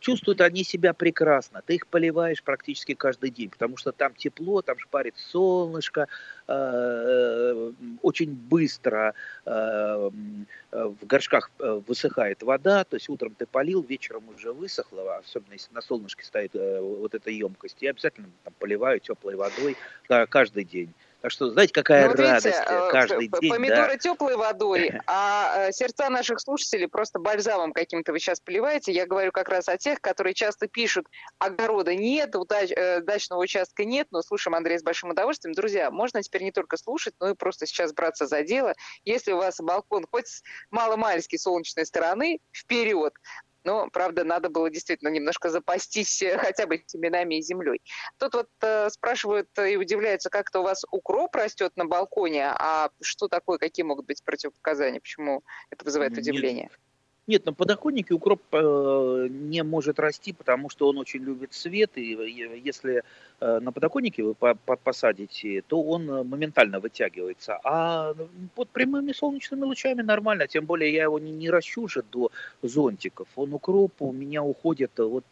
Чувствуют 0.00 0.40
они 0.40 0.64
себя 0.64 0.94
прекрасно. 0.94 1.62
Ты 1.66 1.74
их 1.74 1.86
поливаешь 1.86 2.42
практически 2.42 2.94
каждый 2.94 3.30
день, 3.30 3.50
потому 3.50 3.76
что 3.76 3.92
там 3.92 4.14
тепло, 4.14 4.62
там 4.62 4.78
шпарит 4.78 5.16
солнышко, 5.18 6.08
э, 6.46 7.72
очень 8.02 8.32
быстро 8.32 9.12
э, 9.44 10.10
в 10.70 11.06
горшках 11.06 11.50
высыхает 11.58 12.42
вода, 12.42 12.84
то 12.84 12.96
есть 12.96 13.08
утром 13.08 13.34
ты 13.34 13.46
полил, 13.46 13.82
вечером 13.82 14.28
уже 14.34 14.52
высохло, 14.52 15.16
особенно 15.16 15.52
если 15.52 15.74
на 15.74 15.82
солнышке 15.82 16.24
стоит 16.24 16.52
вот 16.54 17.14
эта 17.14 17.30
емкость. 17.30 17.78
Я 17.80 17.90
обязательно 17.90 18.28
там 18.44 18.54
поливаю 18.58 19.00
теплой 19.00 19.36
водой 19.36 19.76
каждый 20.28 20.64
день. 20.64 20.92
Так 21.20 21.32
что, 21.32 21.50
знаете, 21.50 21.72
какая 21.72 22.08
ну, 22.08 22.14
радость 22.14 22.46
видите, 22.46 22.64
э, 22.64 22.90
каждый 22.90 23.28
день. 23.28 23.50
Помидоры 23.50 23.92
да? 23.92 23.98
теплой 23.98 24.36
водой, 24.36 24.92
а 25.06 25.68
э, 25.68 25.72
сердца 25.72 26.08
наших 26.10 26.40
слушателей 26.40 26.86
просто 26.86 27.18
бальзамом 27.18 27.72
каким-то 27.72 28.12
вы 28.12 28.20
сейчас 28.20 28.38
поливаете. 28.38 28.92
Я 28.92 29.04
говорю 29.04 29.32
как 29.32 29.48
раз 29.48 29.68
о 29.68 29.76
тех, 29.76 30.00
которые 30.00 30.34
часто 30.34 30.68
пишут, 30.68 31.06
огорода 31.38 31.92
нет, 31.94 32.36
удач, 32.36 32.70
э, 32.70 33.00
дачного 33.00 33.40
участка 33.40 33.84
нет, 33.84 34.06
но 34.12 34.22
слушаем 34.22 34.54
Андрея 34.54 34.78
с 34.78 34.84
большим 34.84 35.10
удовольствием. 35.10 35.54
Друзья, 35.54 35.90
можно 35.90 36.22
теперь 36.22 36.44
не 36.44 36.52
только 36.52 36.76
слушать, 36.76 37.14
но 37.18 37.30
и 37.30 37.34
просто 37.34 37.66
сейчас 37.66 37.92
браться 37.92 38.26
за 38.26 38.44
дело. 38.44 38.74
Если 39.04 39.32
у 39.32 39.38
вас 39.38 39.56
балкон 39.58 40.06
хоть 40.08 40.28
с 40.28 40.42
маломальски 40.70 41.36
солнечной 41.36 41.86
стороны, 41.86 42.38
вперед. 42.52 43.12
Но, 43.64 43.88
правда, 43.90 44.24
надо 44.24 44.48
было 44.48 44.70
действительно 44.70 45.08
немножко 45.08 45.50
запастись 45.50 46.22
э, 46.22 46.38
хотя 46.38 46.66
бы 46.66 46.82
семенами 46.86 47.36
и 47.36 47.42
землей. 47.42 47.82
Тут 48.18 48.34
вот 48.34 48.48
э, 48.62 48.88
спрашивают 48.90 49.48
и 49.58 49.76
удивляются, 49.76 50.30
как-то 50.30 50.60
у 50.60 50.62
вас 50.62 50.84
укроп 50.90 51.34
растет 51.36 51.72
на 51.76 51.84
балконе, 51.84 52.48
а 52.48 52.90
что 53.02 53.28
такое, 53.28 53.58
какие 53.58 53.84
могут 53.84 54.06
быть 54.06 54.22
противопоказания, 54.24 55.00
почему 55.00 55.42
это 55.70 55.84
вызывает 55.84 56.16
удивление? 56.16 56.64
Нет. 56.64 56.87
Нет, 57.28 57.44
на 57.44 57.52
подоконнике 57.52 58.14
укроп 58.14 58.40
э, 58.52 59.28
не 59.30 59.62
может 59.62 60.00
расти, 60.00 60.32
потому 60.32 60.70
что 60.70 60.88
он 60.88 60.96
очень 60.96 61.20
любит 61.20 61.52
свет, 61.52 61.90
и 61.96 62.16
если 62.64 63.02
э, 63.40 63.58
на 63.60 63.70
подоконнике 63.70 64.22
вы 64.22 64.34
посадите, 64.34 65.62
то 65.68 65.82
он 65.82 66.10
э, 66.10 66.22
моментально 66.22 66.80
вытягивается. 66.80 67.60
А 67.64 68.14
под 68.54 68.70
прямыми 68.70 69.12
солнечными 69.12 69.64
лучами 69.64 70.00
нормально, 70.00 70.46
тем 70.46 70.64
более 70.64 70.90
я 70.90 71.02
его 71.02 71.18
не, 71.18 71.30
не 71.30 71.50
ращу 71.50 71.86
же 71.86 72.02
до 72.10 72.30
зонтиков. 72.62 73.28
Он 73.36 73.52
укроп, 73.52 73.92
у 74.00 74.10
меня 74.10 74.42
уходит 74.42 74.92
вот 74.96 75.26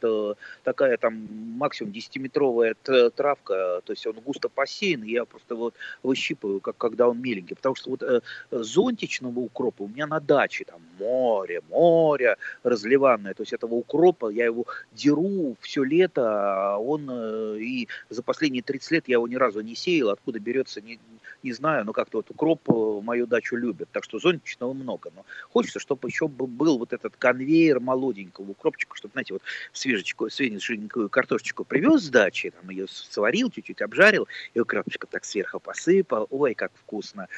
такая 0.64 0.98
там 0.98 1.26
максимум 1.56 1.92
10-метровая 1.92 2.74
травка, 3.10 3.80
то 3.84 3.92
есть 3.92 4.06
он 4.06 4.16
густо 4.22 4.50
посеян, 4.50 5.02
и 5.02 5.12
я 5.12 5.24
просто 5.24 5.54
вот 5.54 5.74
выщипываю, 6.02 6.60
как 6.60 6.76
когда 6.76 7.08
он 7.08 7.22
меленький. 7.22 7.56
Потому 7.56 7.74
что 7.74 7.90
вот 7.90 8.02
зонтичного 8.50 9.40
укропа 9.40 9.84
у 9.84 9.88
меня 9.88 10.06
на 10.06 10.20
даче 10.20 10.64
там 10.64 10.82
море, 10.98 11.62
море, 11.70 11.85
море 11.90 12.36
разливанное, 12.62 13.34
то 13.34 13.42
есть 13.42 13.52
этого 13.52 13.74
укропа, 13.74 14.28
я 14.28 14.44
его 14.44 14.66
деру 14.92 15.56
все 15.60 15.82
лето, 15.84 16.22
а 16.24 16.78
он 16.78 17.08
э, 17.10 17.58
и 17.60 17.88
за 18.10 18.22
последние 18.22 18.62
30 18.62 18.90
лет 18.90 19.04
я 19.08 19.14
его 19.14 19.28
ни 19.28 19.36
разу 19.36 19.60
не 19.60 19.74
сеял, 19.74 20.10
откуда 20.10 20.38
берется, 20.38 20.80
не, 20.80 20.98
не 21.42 21.52
знаю, 21.52 21.84
но 21.84 21.92
как-то 21.92 22.18
вот 22.18 22.30
укроп 22.30 22.68
э, 22.68 23.00
мою 23.02 23.26
дачу 23.26 23.56
любят, 23.56 23.88
так 23.92 24.04
что 24.04 24.18
зонтичного 24.18 24.72
много, 24.72 25.10
но 25.14 25.24
хочется, 25.50 25.78
чтобы 25.78 26.08
еще 26.08 26.28
был 26.28 26.78
вот 26.78 26.92
этот 26.92 27.16
конвейер 27.16 27.80
молоденького 27.80 28.50
укропчика, 28.50 28.96
чтобы, 28.96 29.12
знаете, 29.12 29.34
вот 29.34 29.42
свежечку, 29.72 30.30
свеженькую 30.30 31.08
картошечку 31.08 31.64
привез 31.64 32.02
с 32.02 32.08
дачи, 32.08 32.50
там 32.50 32.70
ее 32.70 32.86
сварил, 32.88 33.50
чуть-чуть 33.50 33.82
обжарил, 33.82 34.28
и 34.54 34.60
укропчика 34.60 35.06
так 35.06 35.24
сверху 35.24 35.60
посыпал, 35.60 36.26
ой, 36.30 36.54
как 36.54 36.72
вкусно, 36.74 37.28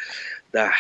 да. 0.52 0.72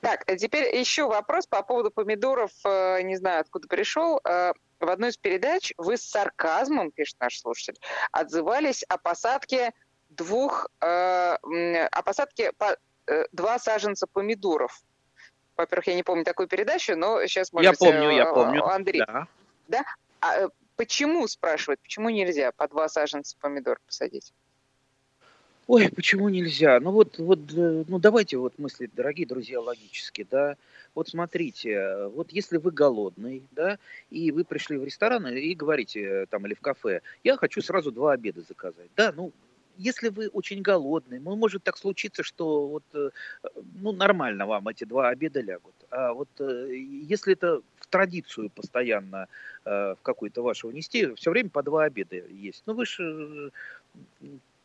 Так, 0.00 0.24
а 0.26 0.36
теперь 0.36 0.74
еще 0.76 1.06
вопрос 1.06 1.46
по 1.46 1.62
поводу 1.62 1.90
помидоров. 1.90 2.50
Э, 2.64 3.02
не 3.02 3.16
знаю, 3.16 3.40
откуда 3.40 3.68
пришел. 3.68 4.20
Э, 4.24 4.52
в 4.78 4.88
одной 4.88 5.10
из 5.10 5.16
передач 5.16 5.72
вы 5.76 5.96
с 5.96 6.02
сарказмом, 6.02 6.90
пишет 6.90 7.16
наш 7.20 7.38
слушатель, 7.38 7.78
отзывались 8.12 8.82
о 8.84 8.98
посадке 8.98 9.72
двух, 10.10 10.68
э, 10.80 10.86
о 10.86 12.02
посадке 12.02 12.52
два 13.32 13.58
саженца 13.58 14.06
помидоров. 14.06 14.82
Во-первых, 15.56 15.86
я 15.86 15.94
не 15.94 16.02
помню 16.02 16.24
такую 16.24 16.48
передачу, 16.48 16.96
но 16.96 17.24
сейчас, 17.26 17.52
может 17.52 17.64
я 17.64 17.70
быть, 17.70 17.78
помню, 17.78 18.10
я 18.10 18.26
помню. 18.26 18.64
Андрей. 18.66 19.02
Да. 19.06 19.26
да? 19.68 19.84
А 20.20 20.48
почему, 20.76 21.26
спрашивает, 21.28 21.80
почему 21.80 22.10
нельзя 22.10 22.52
по 22.52 22.68
два 22.68 22.88
саженца 22.88 23.36
помидор 23.40 23.80
посадить? 23.86 24.34
Ой, 25.66 25.90
почему 25.90 26.28
нельзя? 26.28 26.78
Ну 26.78 26.92
вот, 26.92 27.18
вот, 27.18 27.40
э, 27.56 27.84
ну 27.88 27.98
давайте 27.98 28.36
вот 28.36 28.56
мысли, 28.58 28.88
дорогие 28.94 29.26
друзья, 29.26 29.60
логически, 29.60 30.24
да. 30.30 30.56
Вот 30.94 31.08
смотрите, 31.08 32.06
вот 32.14 32.30
если 32.30 32.56
вы 32.58 32.70
голодный, 32.70 33.42
да, 33.50 33.78
и 34.08 34.30
вы 34.30 34.44
пришли 34.44 34.78
в 34.78 34.84
ресторан 34.84 35.26
и 35.26 35.54
говорите 35.54 36.00
э, 36.02 36.26
там 36.26 36.46
или 36.46 36.54
в 36.54 36.60
кафе, 36.60 37.00
я 37.24 37.36
хочу 37.36 37.60
сразу 37.62 37.90
два 37.90 38.12
обеда 38.12 38.42
заказать, 38.46 38.90
да, 38.96 39.12
ну 39.16 39.32
если 39.76 40.08
вы 40.08 40.28
очень 40.28 40.62
голодный, 40.62 41.18
ну, 41.18 41.36
может 41.36 41.62
так 41.62 41.76
случиться, 41.76 42.22
что 42.22 42.66
вот, 42.68 42.84
э, 42.94 43.10
ну, 43.82 43.90
нормально 43.92 44.46
вам 44.46 44.68
эти 44.68 44.84
два 44.84 45.08
обеда 45.08 45.40
лягут. 45.40 45.74
А 45.90 46.14
вот 46.14 46.28
если 46.38 47.34
это 47.34 47.60
в 47.76 47.86
традицию 47.88 48.48
постоянно 48.50 49.26
в 49.64 49.98
какую-то 50.00 50.42
вашу 50.42 50.68
внести, 50.68 51.12
все 51.16 51.30
время 51.30 51.50
по 51.50 51.62
два 51.62 51.84
обеда 51.84 52.16
есть. 52.16 52.62
Ну, 52.64 52.72
вы 52.72 52.86
же 52.86 53.52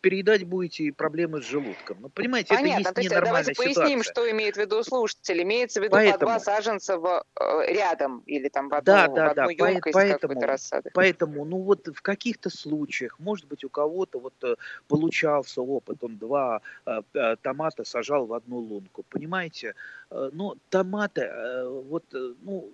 переедать 0.02 0.44
будете 0.44 0.92
проблемы 0.92 1.42
с 1.42 1.46
желудком. 1.46 1.98
Ну, 2.02 2.10
понимаете, 2.10 2.56
Понятно, 2.56 2.90
это 2.90 3.02
есть 3.02 3.10
то 3.12 3.16
есть 3.16 3.26
давайте 3.26 3.54
поясним, 3.54 4.04
что 4.04 4.30
имеет 4.30 4.56
в 4.56 4.60
виду 4.60 4.84
слушатель. 4.84 5.42
Имеется 5.44 5.80
в 5.80 5.84
виду 5.84 5.94
поэтому, 5.94 6.20
по 6.20 6.26
два 6.26 6.40
саженца 6.40 6.98
в, 6.98 7.24
э, 7.40 7.74
рядом 7.74 8.24
или 8.26 8.50
там 8.50 8.70
в 8.70 8.74
одну, 8.74 8.86
да, 8.86 9.08
да, 9.08 9.28
в 9.28 9.32
одну 9.32 9.58
да, 9.58 9.70
емкость 9.70 9.94
поэтому, 9.94 10.42
рассады. 10.42 10.90
Поэтому, 10.94 11.46
ну 11.46 11.58
вот 11.60 11.88
в 11.88 12.02
каких-то 12.02 12.50
случаях, 12.50 13.20
может 13.20 13.48
быть, 13.48 13.64
у 13.64 13.70
кого-то 13.70 14.20
вот 14.20 14.34
э, 14.44 14.56
получался 14.88 15.62
опыт, 15.62 16.04
он 16.04 16.18
два 16.18 16.62
э, 16.86 17.02
э, 17.14 17.36
томата 17.42 17.84
сажал 17.84 18.26
в 18.26 18.34
одну 18.34 18.58
лунку, 18.58 19.04
понимаете? 19.10 19.76
Э, 20.10 20.30
но 20.34 20.58
томаты, 20.70 21.22
э, 21.22 21.68
вот, 21.68 22.04
э, 22.14 22.34
ну, 22.42 22.72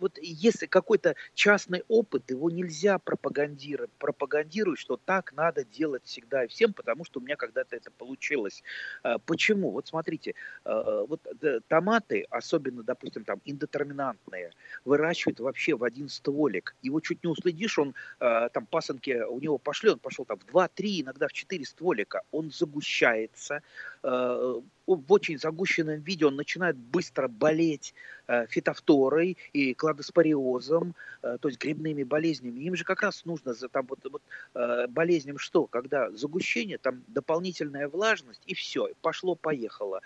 вот 0.00 0.18
если 0.20 0.66
какой-то 0.66 1.14
частный 1.34 1.84
опыт, 1.88 2.30
его 2.30 2.50
нельзя 2.50 2.98
пропагандировать, 2.98 3.90
пропагандировать, 3.98 4.78
что 4.80 4.96
так 4.96 5.32
надо 5.34 5.64
делать 5.64 6.04
всегда 6.04 6.44
и 6.44 6.48
всем, 6.48 6.72
потому 6.72 7.04
что 7.04 7.20
у 7.20 7.22
меня 7.22 7.36
когда-то 7.36 7.76
это 7.76 7.90
получилось. 7.90 8.62
А, 9.02 9.18
почему? 9.18 9.70
Вот 9.70 9.86
смотрите, 9.86 10.34
а, 10.64 11.04
вот 11.04 11.20
томаты, 11.68 12.26
особенно, 12.30 12.82
допустим, 12.82 13.24
там 13.24 13.40
индетерминантные, 13.44 14.52
выращивают 14.84 15.40
вообще 15.40 15.76
в 15.76 15.84
один 15.84 16.08
стволик. 16.08 16.74
Его 16.82 17.00
чуть 17.00 17.22
не 17.22 17.30
уследишь, 17.30 17.78
он 17.78 17.94
а, 18.18 18.48
там 18.48 18.66
пасынки 18.66 19.22
у 19.28 19.38
него 19.38 19.58
пошли, 19.58 19.90
он 19.90 19.98
пошел 19.98 20.24
там 20.24 20.38
в 20.38 20.46
2-3, 20.46 21.02
иногда 21.02 21.28
в 21.28 21.32
4 21.32 21.64
стволика, 21.64 22.22
он 22.30 22.50
загущается, 22.50 23.62
в 24.02 25.12
очень 25.12 25.38
загущенном 25.38 26.00
виде 26.00 26.26
он 26.26 26.36
начинает 26.36 26.76
быстро 26.76 27.28
болеть 27.28 27.94
э, 28.26 28.46
фитофторой 28.48 29.36
и 29.52 29.74
кладоспориозом, 29.74 30.94
э, 31.22 31.38
то 31.40 31.48
есть 31.48 31.60
грибными 31.60 32.02
болезнями. 32.02 32.60
Им 32.60 32.76
же 32.76 32.84
как 32.84 33.02
раз 33.02 33.24
нужно 33.24 33.54
за 33.54 33.68
там 33.68 33.86
вот, 33.86 34.00
вот 34.10 34.22
э, 34.54 34.86
болезням 34.88 35.38
что? 35.38 35.66
Когда 35.66 36.10
загущение, 36.10 36.78
там 36.78 37.02
дополнительная 37.08 37.88
влажность 37.88 38.42
и 38.46 38.54
все, 38.54 38.88
пошло-поехало. 39.02 40.00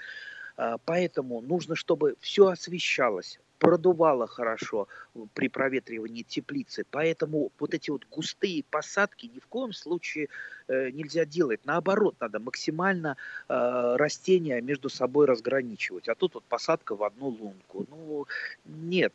Поэтому 0.85 1.40
нужно, 1.40 1.75
чтобы 1.75 2.17
все 2.21 2.49
освещалось, 2.49 3.40
продувало 3.64 4.27
хорошо 4.27 4.88
при 5.33 5.49
проветривании 5.49 6.23
теплицы. 6.23 6.85
Поэтому 6.90 7.51
вот 7.59 7.73
эти 7.73 7.90
вот 7.90 8.07
густые 8.11 8.62
посадки 8.71 9.31
ни 9.35 9.38
в 9.38 9.47
коем 9.47 9.73
случае 9.73 10.29
э, 10.69 10.90
нельзя 10.90 11.25
делать. 11.25 11.61
Наоборот, 11.64 12.14
надо 12.21 12.40
максимально 12.40 13.17
э, 13.49 13.97
растения 13.97 14.61
между 14.61 14.90
собой 14.90 15.27
разграничивать. 15.27 16.09
А 16.09 16.14
тут 16.14 16.35
вот 16.35 16.45
посадка 16.45 16.95
в 16.95 17.03
одну 17.05 17.29
лунку. 17.29 17.87
Ну, 17.90 18.27
нет, 18.67 19.14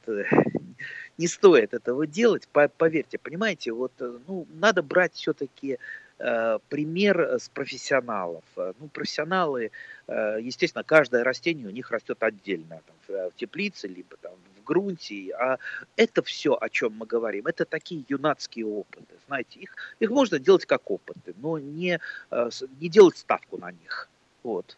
не 1.17 1.27
стоит 1.27 1.73
этого 1.75 2.07
делать, 2.07 2.47
поверьте. 2.47 3.19
Понимаете, 3.19 3.71
вот 3.71 3.91
э, 3.99 4.17
ну, 4.27 4.47
надо 4.53 4.81
брать 4.81 5.13
все-таки 5.13 5.73
Э, 5.73 5.77
пример 6.69 7.19
с 7.39 7.49
профессионалов. 7.49 8.43
Э, 8.57 8.73
ну, 8.79 8.87
профессионалы, 8.87 9.71
э, 10.07 10.37
естественно, 10.41 10.83
каждое 10.83 11.23
растение 11.23 11.67
у 11.67 11.71
них 11.71 11.91
растет 11.91 12.21
отдельно, 12.21 12.81
там, 12.85 12.95
в 13.29 13.31
теплице, 13.35 13.87
либо 13.87 14.17
там 14.17 14.33
в 14.59 14.63
грунте. 14.63 15.31
А 15.33 15.57
это 15.95 16.21
все, 16.21 16.57
о 16.59 16.69
чем 16.69 16.93
мы 16.93 17.05
говорим, 17.05 17.47
это 17.47 17.65
такие 17.65 18.03
юнацкие 18.07 18.65
опыты. 18.65 19.15
Знаете, 19.27 19.59
их, 19.59 19.75
их 19.99 20.09
можно 20.09 20.39
делать 20.39 20.65
как 20.65 20.91
опыты, 20.91 21.33
но 21.37 21.57
не, 21.57 21.99
не 22.79 22.89
делать 22.89 23.17
ставку 23.17 23.57
на 23.57 23.71
них. 23.71 24.09
Вот. 24.43 24.77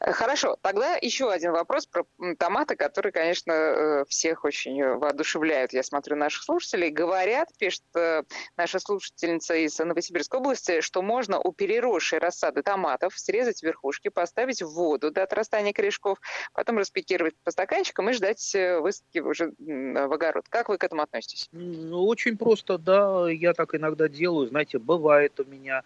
Хорошо, 0.00 0.56
тогда 0.60 0.96
еще 0.96 1.30
один 1.30 1.52
вопрос 1.52 1.86
про 1.86 2.04
томаты, 2.38 2.76
который, 2.76 3.12
конечно, 3.12 3.52
э, 3.52 4.04
всех 4.08 4.44
очень 4.44 4.82
воодушевляют. 4.98 5.72
Я 5.72 5.82
смотрю 5.82 6.16
наших 6.16 6.42
слушателей. 6.42 6.90
Говорят, 6.90 7.48
пишет 7.58 7.82
э, 7.94 8.22
наша 8.56 8.78
слушательница 8.78 9.54
из 9.54 9.78
Новосибирской 9.78 10.40
области, 10.40 10.80
что 10.82 11.00
можно 11.00 11.38
у 11.38 11.52
переросшей 11.52 12.18
рассады 12.18 12.62
томатов 12.62 13.18
срезать 13.18 13.62
верхушки, 13.62 14.08
поставить 14.08 14.62
в 14.62 14.68
воду 14.68 15.10
до 15.10 15.22
отрастания 15.22 15.72
корешков, 15.72 16.18
потом 16.52 16.78
распекировать 16.78 17.34
по 17.42 17.50
стаканчикам 17.50 18.10
и 18.10 18.12
ждать 18.12 18.54
э, 18.54 18.78
высадки 18.80 19.20
уже 19.20 19.52
в 19.58 20.12
огород. 20.12 20.44
Как 20.50 20.68
вы 20.68 20.76
к 20.76 20.84
этому 20.84 21.02
относитесь? 21.02 21.48
Ну, 21.52 22.04
очень 22.06 22.36
просто, 22.36 22.76
да. 22.76 23.30
Я 23.30 23.54
так 23.54 23.74
иногда 23.74 24.08
делаю. 24.08 24.48
Знаете, 24.48 24.78
бывает 24.78 25.38
у 25.40 25.44
меня 25.44 25.82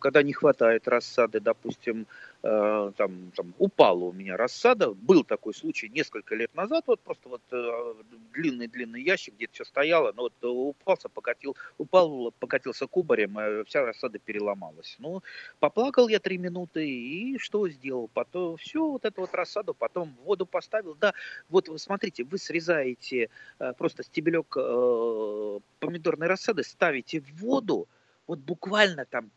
когда 0.00 0.24
не 0.24 0.32
хватает 0.32 0.88
рассады, 0.88 1.38
допустим, 1.38 2.08
Э, 2.08 2.27
там, 2.42 3.32
там 3.34 3.54
упала 3.58 4.04
у 4.04 4.12
меня 4.12 4.36
рассада. 4.36 4.92
Был 4.94 5.24
такой 5.24 5.54
случай 5.54 5.88
несколько 5.88 6.34
лет 6.34 6.54
назад, 6.54 6.84
вот 6.86 7.00
просто 7.00 7.28
вот 7.28 7.42
длинный-длинный 8.32 9.00
э, 9.00 9.04
ящик 9.04 9.34
где-то 9.34 9.54
все 9.54 9.64
стояло, 9.64 10.12
но 10.14 10.22
вот 10.22 10.32
упался, 10.42 11.08
покатил, 11.08 11.56
упал, 11.78 12.32
покатился 12.38 12.86
кубарем, 12.86 13.38
и 13.40 13.64
вся 13.64 13.84
рассада 13.84 14.18
переломалась. 14.18 14.96
Ну, 14.98 15.22
поплакал 15.58 16.08
я 16.08 16.20
три 16.20 16.38
минуты, 16.38 16.88
и 16.88 17.38
что 17.38 17.68
сделал? 17.68 18.08
Потом 18.14 18.56
все 18.56 18.86
вот 18.86 19.04
эту 19.04 19.22
вот 19.22 19.34
рассаду 19.34 19.74
потом 19.74 20.14
в 20.22 20.26
воду 20.26 20.46
поставил. 20.46 20.94
Да, 20.94 21.14
вот 21.48 21.68
вы 21.68 21.78
смотрите, 21.78 22.24
вы 22.24 22.38
срезаете 22.38 23.30
э, 23.58 23.72
просто 23.72 24.04
стебелек 24.04 24.48
помидорной 25.80 26.28
рассады, 26.28 26.62
ставите 26.62 27.20
в 27.20 27.40
воду, 27.40 27.88
вот 28.26 28.38
буквально 28.40 29.04
там 29.06 29.30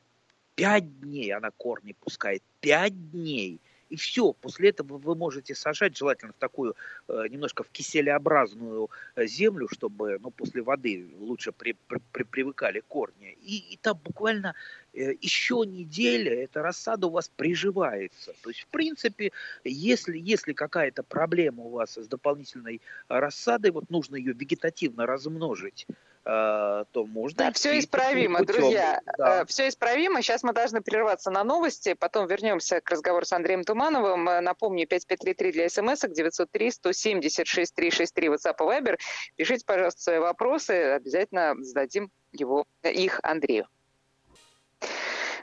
пять 0.62 1.00
дней 1.00 1.34
она 1.34 1.50
корни 1.58 1.93
пускает, 1.93 2.43
пять 2.60 3.12
дней. 3.12 3.60
и 3.89 3.95
все. 3.95 4.34
После 4.34 4.69
этого 4.69 4.97
вы 5.00 5.15
можете 5.15 5.56
сажать, 5.56 5.97
желательно 5.97 6.34
в 6.34 6.38
такую 6.39 6.76
э, 7.08 7.24
немножко 7.30 7.63
в 7.63 7.69
киселеобразную 7.69 8.89
э, 9.15 9.26
землю, 9.28 9.67
чтобы 9.71 10.19
ну, 10.21 10.30
после 10.30 10.62
воды 10.62 11.10
лучше 11.19 11.52
при, 11.52 11.76
при, 11.88 12.00
при, 12.12 12.24
привыкали 12.24 12.82
корни. 12.88 13.38
И, 13.41 13.74
и 13.74 13.78
там 13.78 14.00
буквально 14.04 14.54
еще 14.93 15.63
неделя 15.65 16.43
эта 16.43 16.62
рассада 16.62 17.08
у 17.08 17.12
вас 17.12 17.30
приживается. 17.30 18.34
То 18.41 18.49
есть, 18.49 18.62
в 18.62 18.67
принципе, 18.67 19.32
если, 19.63 20.17
если 20.17 20.54
какая-то 20.54 21.04
проблема 21.04 21.63
у 21.63 21.69
вас 21.69 21.97
с 21.97 22.08
дополнительной 22.08 22.82
рассадой, 23.08 23.71
вот 23.71 23.89
нужно 23.89 24.15
ее 24.15 24.34
вегетативно 24.34 25.06
размножить, 25.06 25.88
Э, 26.23 26.86
то 26.91 27.06
можно... 27.06 27.38
Да, 27.38 27.51
все 27.51 27.80
исправимо, 27.80 28.39
путем. 28.39 28.56
друзья. 28.56 29.01
Да. 29.17 29.41
Э, 29.41 29.45
все 29.45 29.67
исправимо. 29.69 30.21
Сейчас 30.21 30.43
мы 30.43 30.54
должны 30.54 30.82
прерваться 30.82 31.32
на 31.32 31.43
новости, 31.43 31.93
потом 31.93 32.27
вернемся 32.27 32.80
к 32.80 32.89
разговору 32.91 33.25
с 33.25 33.34
Андреем 33.34 33.63
Тумановым. 33.63 34.30
Э, 34.30 34.39
напомню, 34.41 34.86
5533 34.88 35.51
для 35.51 35.69
смс 35.69 36.01
903 36.01 36.71
176 36.71 37.73
363 37.73 38.27
WhatsApp 38.27 38.56
и 38.60 38.63
Viber. 38.63 38.97
Пишите, 39.36 39.65
пожалуйста, 39.65 40.01
свои 40.01 40.19
вопросы, 40.19 40.71
обязательно 40.71 41.56
зададим 41.60 42.12
его, 42.32 42.65
их 42.84 43.19
Андрею. 43.23 43.67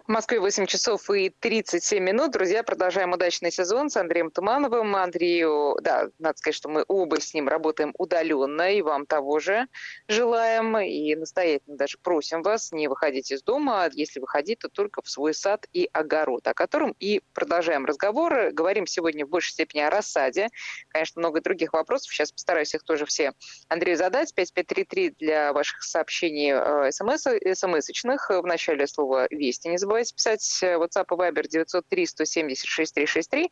В 0.09 0.11
Москве 0.11 0.41
8 0.41 0.65
часов 0.65 1.11
и 1.11 1.29
37 1.29 2.03
минут. 2.03 2.31
Друзья, 2.31 2.63
продолжаем 2.63 3.13
удачный 3.13 3.53
сезон 3.53 3.91
с 3.91 3.97
Андреем 3.99 4.31
Тумановым. 4.31 4.97
Андрею, 4.97 5.77
да, 5.83 6.09
надо 6.19 6.39
сказать, 6.39 6.55
что 6.55 6.71
мы 6.71 6.83
оба 6.89 7.21
с 7.21 7.35
ним 7.35 7.47
работаем 7.47 7.95
удаленно, 7.99 8.73
и 8.73 8.81
вам 8.81 9.05
того 9.05 9.39
же 9.39 9.67
желаем. 10.09 10.79
И 10.79 11.15
настоятельно 11.15 11.77
даже 11.77 11.99
просим 11.99 12.41
вас 12.41 12.73
не 12.73 12.89
выходить 12.89 13.31
из 13.31 13.43
дома, 13.43 13.85
а 13.85 13.91
если 13.93 14.19
выходить, 14.19 14.61
то 14.61 14.71
только 14.71 15.03
в 15.03 15.11
свой 15.11 15.35
сад 15.35 15.67
и 15.75 15.91
огород, 15.93 16.49
о 16.49 16.55
котором 16.55 16.97
и 16.99 17.21
продолжаем 17.35 17.85
разговор. 17.85 18.53
Говорим 18.53 18.87
сегодня 18.87 19.27
в 19.27 19.29
большей 19.29 19.53
степени 19.53 19.83
о 19.83 19.91
рассаде. 19.91 20.49
Конечно, 20.89 21.21
много 21.21 21.43
других 21.43 21.75
вопросов. 21.75 22.15
Сейчас 22.15 22.33
постараюсь 22.33 22.75
их 22.75 22.83
тоже 22.83 23.05
все 23.05 23.35
Андрею 23.69 23.99
задать. 23.99 24.35
5533 24.35 25.17
для 25.19 25.53
ваших 25.53 25.83
сообщений 25.83 26.53
э, 26.55 26.93
смс, 26.93 27.27
смс-очных. 27.61 28.31
В 28.31 28.47
начале 28.47 28.87
слова 28.87 29.27
«Вести» 29.29 29.69
не 29.69 29.77
забывайте 29.77 29.98
забывайте 29.99 30.15
писать 30.15 30.63
э, 30.63 30.77
WhatsApp 30.77 31.07
и 31.11 31.15
Viber 31.15 31.49
903 31.49 32.07
176 32.07 32.95
363. 32.95 33.51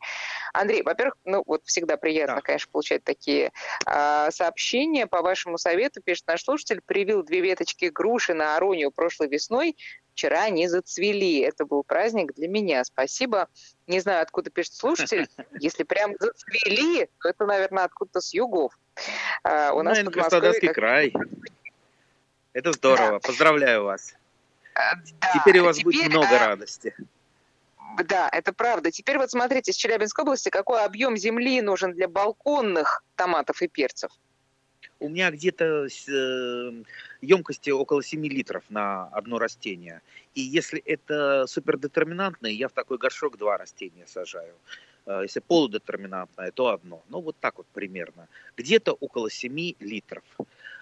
Андрей, 0.53 0.81
во-первых, 0.81 1.15
ну 1.25 1.43
вот 1.45 1.61
всегда 1.65 1.97
приятно, 1.97 2.35
да. 2.35 2.41
конечно, 2.41 2.71
получать 2.71 3.03
такие 3.03 3.51
а, 3.85 4.31
сообщения. 4.31 5.07
По 5.07 5.21
вашему 5.21 5.57
совету, 5.57 6.01
пишет 6.01 6.27
наш 6.27 6.43
слушатель, 6.43 6.81
привил 6.85 7.23
две 7.23 7.41
веточки 7.41 7.85
груши 7.85 8.33
на 8.33 8.55
Аронию 8.55 8.91
прошлой 8.91 9.27
весной. 9.27 9.75
Вчера 10.13 10.43
они 10.43 10.67
зацвели. 10.67 11.39
Это 11.39 11.65
был 11.65 11.83
праздник 11.83 12.33
для 12.33 12.47
меня. 12.47 12.83
Спасибо. 12.83 13.49
Не 13.85 13.99
знаю, 13.99 14.21
откуда 14.21 14.49
пишет 14.49 14.73
слушатель. 14.73 15.27
Если 15.59 15.83
прям 15.83 16.13
зацвели, 16.19 17.07
то 17.21 17.29
это, 17.29 17.45
наверное, 17.45 17.83
откуда-то 17.83 18.21
с 18.21 18.33
югов. 18.33 18.73
А, 19.43 19.73
у 19.73 19.83
нас 19.83 19.97
Наверное, 19.97 20.13
Краснодарский 20.13 20.67
как... 20.67 20.75
край. 20.75 21.13
Это 22.53 22.71
здорово. 22.71 23.11
Да. 23.11 23.19
Поздравляю 23.19 23.83
вас. 23.83 24.15
Э, 24.77 24.95
да, 25.19 25.31
теперь 25.33 25.59
у 25.59 25.65
вас 25.65 25.77
теперь, 25.77 25.93
будет 25.93 26.09
много 26.09 26.39
радости. 26.39 26.93
Да, 28.05 28.29
это 28.31 28.53
правда. 28.53 28.91
Теперь 28.91 29.17
вот 29.17 29.31
смотрите, 29.31 29.73
с 29.73 29.75
Челябинской 29.75 30.23
области 30.23 30.49
какой 30.49 30.83
объем 30.83 31.17
земли 31.17 31.61
нужен 31.61 31.93
для 31.93 32.07
балконных 32.07 33.03
томатов 33.15 33.61
и 33.61 33.67
перцев? 33.67 34.11
У 34.99 35.09
меня 35.09 35.31
где-то 35.31 35.85
э, 35.85 36.83
емкости 37.21 37.69
около 37.69 38.03
7 38.03 38.25
литров 38.25 38.63
на 38.69 39.07
одно 39.07 39.37
растение. 39.37 40.01
И 40.33 40.41
если 40.41 40.79
это 40.79 41.45
супердетерминантное, 41.47 42.51
я 42.51 42.67
в 42.67 42.71
такой 42.71 42.97
горшок 42.97 43.37
два 43.37 43.57
растения 43.57 44.05
сажаю. 44.07 44.55
Э, 45.05 45.21
если 45.23 45.39
полудетерминантное, 45.39 46.51
то 46.51 46.69
одно. 46.69 47.03
Ну, 47.09 47.21
вот 47.21 47.35
так 47.39 47.57
вот 47.57 47.67
примерно. 47.73 48.27
Где-то 48.57 48.93
около 48.93 49.29
7 49.29 49.73
литров. 49.79 50.23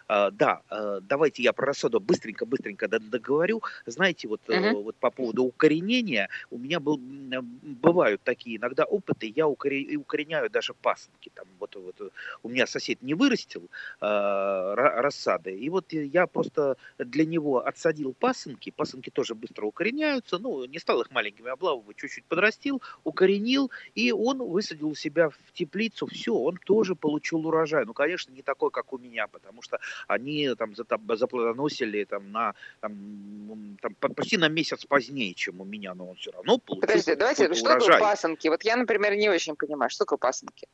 А, 0.08 0.32
да, 0.32 0.62
а, 0.70 1.00
давайте 1.02 1.44
я 1.44 1.54
про 1.54 1.68
рассаду 1.68 2.00
быстренько-быстренько 2.00 2.88
договорю. 2.88 3.64
Знаете, 3.86 4.28
вот, 4.28 4.42
uh-huh. 4.48 4.84
вот 4.84 4.96
по 4.98 5.10
поводу 5.10 5.44
укоренения, 5.44 6.30
у 6.52 6.58
меня 6.58 6.80
был, 6.80 7.00
бывают 7.00 8.22
такие 8.24 8.58
иногда 8.58 8.84
опыты, 8.86 9.32
я 9.36 9.48
укореняю 9.48 10.50
даже 10.50 10.74
пасынки. 10.74 11.32
Там, 11.34 11.48
вот, 11.60 11.76
вот, 11.76 12.12
у 12.44 12.50
меня 12.50 12.68
сосед 12.68 13.02
не 13.02 13.14
вырастил 13.14 13.70
э, 14.02 14.74
рассады, 14.76 15.58
и 15.58 15.70
вот 15.70 15.92
я 15.92 16.28
просто 16.28 16.78
для 16.98 17.26
него 17.26 17.66
отсадил 17.66 18.14
пасынки, 18.14 18.72
пасынки 18.72 19.10
тоже 19.10 19.34
быстро 19.34 19.66
укореняются, 19.66 20.38
ну, 20.38 20.66
не 20.66 20.80
стал 20.80 21.02
их 21.02 21.12
маленькими 21.12 21.50
облавывать, 21.50 21.98
чуть-чуть 21.98 22.26
подрастил, 22.26 22.82
укоренил, 23.04 23.72
и 23.96 24.12
он 24.12 24.38
высадил 24.38 24.90
у 24.90 24.96
себя 24.96 25.30
в 25.30 25.54
теплицу, 25.54 26.08
все, 26.08 26.34
он 26.34 26.58
тоже 26.58 26.96
получил 26.96 27.48
урожай. 27.48 27.86
Ну, 27.86 27.94
конечно, 27.94 28.32
не 28.32 28.42
такой, 28.42 28.72
как 28.72 28.94
у 28.94 28.98
меня, 28.98 29.28
потому 29.28 29.62
что 29.62 29.80
они 30.08 30.54
там 30.56 30.76
заплодоносили 30.76 32.04
там 32.04 32.32
на 32.32 32.54
там, 32.82 33.78
там, 33.82 34.14
почти 34.14 34.38
на 34.38 34.48
месяц 34.48 34.86
позднее, 34.86 35.34
чем 35.34 35.62
у 35.62 35.66
меня, 35.66 35.94
но 35.94 36.10
он 36.10 36.16
все 36.16 36.32
равно 36.32 36.58
получил 36.58 36.82
Подожди, 36.82 37.16
давайте, 37.16 37.54
что 37.54 37.72
урожай. 37.72 37.80
такое 37.80 38.00
пасынки? 38.00 38.48
Вот 38.48 38.64
я, 38.64 38.76
например, 38.76 39.16
не 39.16 39.30
очень 39.30 39.56
понимаю, 39.56 39.90
что 39.90 40.06
такое 40.06 40.18
пасынки? 40.18 40.68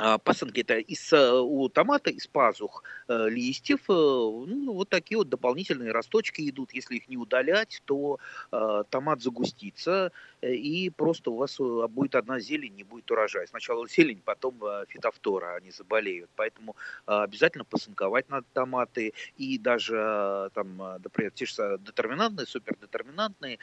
А, 0.00 0.18
пасынки 0.18 0.60
это 0.60 0.78
из, 0.78 1.12
э, 1.12 1.40
у 1.40 1.68
томата 1.68 2.10
из 2.10 2.26
пазух 2.28 2.84
э, 3.08 3.28
листьев, 3.28 3.80
э, 3.88 3.92
ну, 3.92 4.72
вот 4.72 4.88
такие 4.88 5.18
вот 5.18 5.28
дополнительные 5.28 5.90
росточки 5.90 6.48
идут. 6.48 6.72
Если 6.72 6.96
их 6.96 7.08
не 7.08 7.16
удалять, 7.16 7.82
то 7.84 8.18
томат 8.90 9.20
загустится, 9.20 10.12
и 10.42 10.90
просто 10.90 11.30
у 11.30 11.36
вас 11.36 11.58
будет 11.58 12.14
одна 12.14 12.38
зелень, 12.38 12.74
не 12.74 12.84
будет 12.84 13.10
урожая. 13.10 13.46
Сначала 13.46 13.88
зелень, 13.88 14.20
потом 14.24 14.60
фитофтора, 14.88 15.56
они 15.56 15.70
заболеют. 15.70 16.30
Поэтому 16.36 16.76
обязательно 17.06 17.64
посынковать 17.64 18.28
надо 18.28 18.46
томаты, 18.52 19.12
и 19.36 19.58
даже, 19.58 20.50
там, 20.54 20.76
например, 20.76 21.32
те 21.32 21.46
же 21.46 21.78
детерминантные, 21.80 22.46
супердетерминантные, 22.46 23.58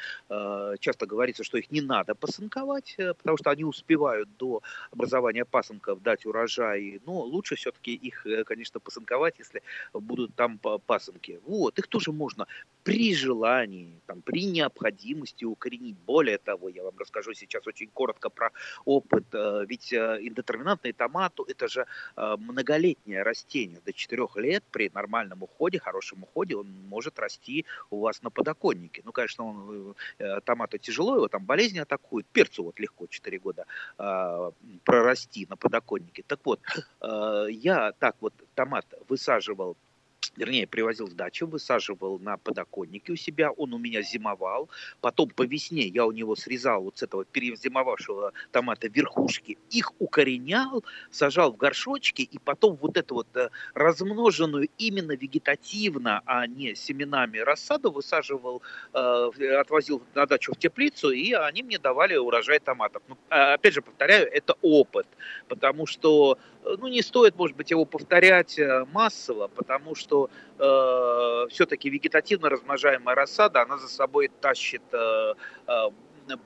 часто 0.80 1.06
говорится, 1.06 1.43
что 1.43 1.58
их 1.58 1.71
не 1.71 1.82
надо 1.82 2.15
посынковать, 2.15 2.95
потому 2.98 3.38
что 3.38 3.52
они 3.52 3.63
успевают 3.63 4.30
до 4.38 4.62
образования 4.91 5.45
пасынков 5.45 6.02
дать 6.02 6.25
собирать 6.26 6.36
урожай, 6.36 7.02
но 7.06 7.22
лучше 7.22 7.56
все-таки 7.56 7.94
их, 7.94 8.26
э, 8.26 8.44
конечно, 8.44 8.80
посынковать, 8.80 9.40
если 9.40 9.62
будут 9.94 10.36
там 10.36 10.60
пасынки. 10.60 11.40
Вот, 11.46 11.80
их 11.80 11.88
тоже 11.88 12.12
можно 12.12 12.48
при 12.84 13.16
желании, 13.16 14.00
там, 14.06 14.22
при 14.22 14.46
необходимости 14.46 15.46
укоренить. 15.46 15.96
Более 16.06 16.38
того, 16.38 16.70
я 16.70 16.84
вам 16.84 16.98
расскажу 16.98 17.34
сейчас 17.34 17.68
очень 17.68 17.88
коротко 17.94 18.30
про 18.30 18.52
опыт, 18.86 19.24
э, 19.34 19.66
ведь 19.68 19.94
э, 19.94 20.18
индетерминантный 20.22 20.94
томат– 20.94 21.40
это 21.48 21.68
же 21.68 21.86
многолетнее 22.18 23.24
растение, 23.24 23.80
до 23.86 23.94
4 23.94 24.28
лет 24.36 24.64
при 24.72 24.92
нормальном 24.94 25.44
уходе, 25.44 25.80
хорошем 25.80 26.24
уходе 26.24 26.56
он 26.56 26.68
может 26.90 27.20
расти 27.20 27.66
у 27.90 28.00
вас 28.00 28.24
на 28.24 28.30
подоконнике. 28.30 29.02
Ну, 29.06 29.12
конечно, 29.12 29.46
он, 29.46 29.96
томату 30.44 30.78
тяжело, 30.78 31.16
его 31.16 31.28
там 31.28 31.46
болезни 31.46 31.80
атакуют, 31.80 32.28
перцу 32.34 32.64
вот 32.64 32.80
легко 32.80 33.08
4 33.08 33.40
года 33.40 33.66
прорасти 34.84 35.48
на 35.50 35.56
подоконнике. 35.58 36.14
Так 36.23 36.39
вот, 36.43 36.60
э, 37.01 37.47
я 37.51 37.91
так 37.93 38.15
вот 38.21 38.34
томат 38.56 38.86
высаживал 39.10 39.75
вернее, 40.36 40.67
привозил 40.67 41.08
с 41.08 41.13
дачи, 41.13 41.43
высаживал 41.43 42.19
на 42.19 42.38
подоконнике 42.38 43.13
у 43.13 43.15
себя, 43.15 43.52
он 43.52 43.74
у 43.74 43.78
меня 43.78 44.02
зимовал, 44.02 44.69
потом 45.02 45.30
по 45.30 45.43
весне 45.43 45.88
я 45.88 46.06
у 46.06 46.12
него 46.12 46.36
срезал 46.36 46.84
вот 46.84 46.98
с 46.98 47.04
этого 47.04 47.26
перезимовавшего 47.26 48.34
томата 48.52 48.88
верхушки, 48.88 49.58
их 49.69 49.91
укоренял, 50.00 50.84
сажал 51.12 51.52
в 51.52 51.58
горшочки, 51.58 52.21
и 52.21 52.39
потом 52.39 52.78
вот 52.82 52.98
эту 52.98 53.15
вот 53.15 53.28
э, 53.36 53.50
размноженную 53.74 54.69
именно 54.78 55.13
вегетативно, 55.13 56.21
а 56.26 56.48
не 56.48 56.76
семенами 56.76 57.39
рассаду 57.39 57.91
высаживал, 57.91 58.62
э, 58.93 59.30
отвозил 59.60 60.02
на 60.13 60.26
дачу 60.26 60.54
в 60.54 60.58
теплицу, 60.58 61.12
и 61.12 61.34
они 61.34 61.63
мне 61.63 61.78
давали 61.78 62.15
урожай 62.15 62.60
томатов. 62.60 63.02
Ну, 63.08 63.17
а, 63.30 63.54
опять 63.54 63.74
же, 63.74 63.82
повторяю, 63.82 64.30
это 64.32 64.56
опыт, 64.62 65.08
потому 65.48 65.86
что 65.86 66.38
ну, 66.65 66.88
не 66.88 67.01
стоит, 67.01 67.36
может 67.36 67.56
быть, 67.56 67.71
его 67.71 67.86
повторять 67.86 68.58
э, 68.60 68.86
массово, 68.91 69.47
потому 69.47 69.95
что 69.95 70.30
э, 70.58 71.47
все-таки 71.49 71.89
вегетативно 71.89 72.49
размножаемая 72.49 73.15
рассада, 73.15 73.62
она 73.62 73.78
за 73.78 73.88
собой 73.88 74.32
тащит 74.41 74.82
э, 74.91 75.34
э, 75.67 75.89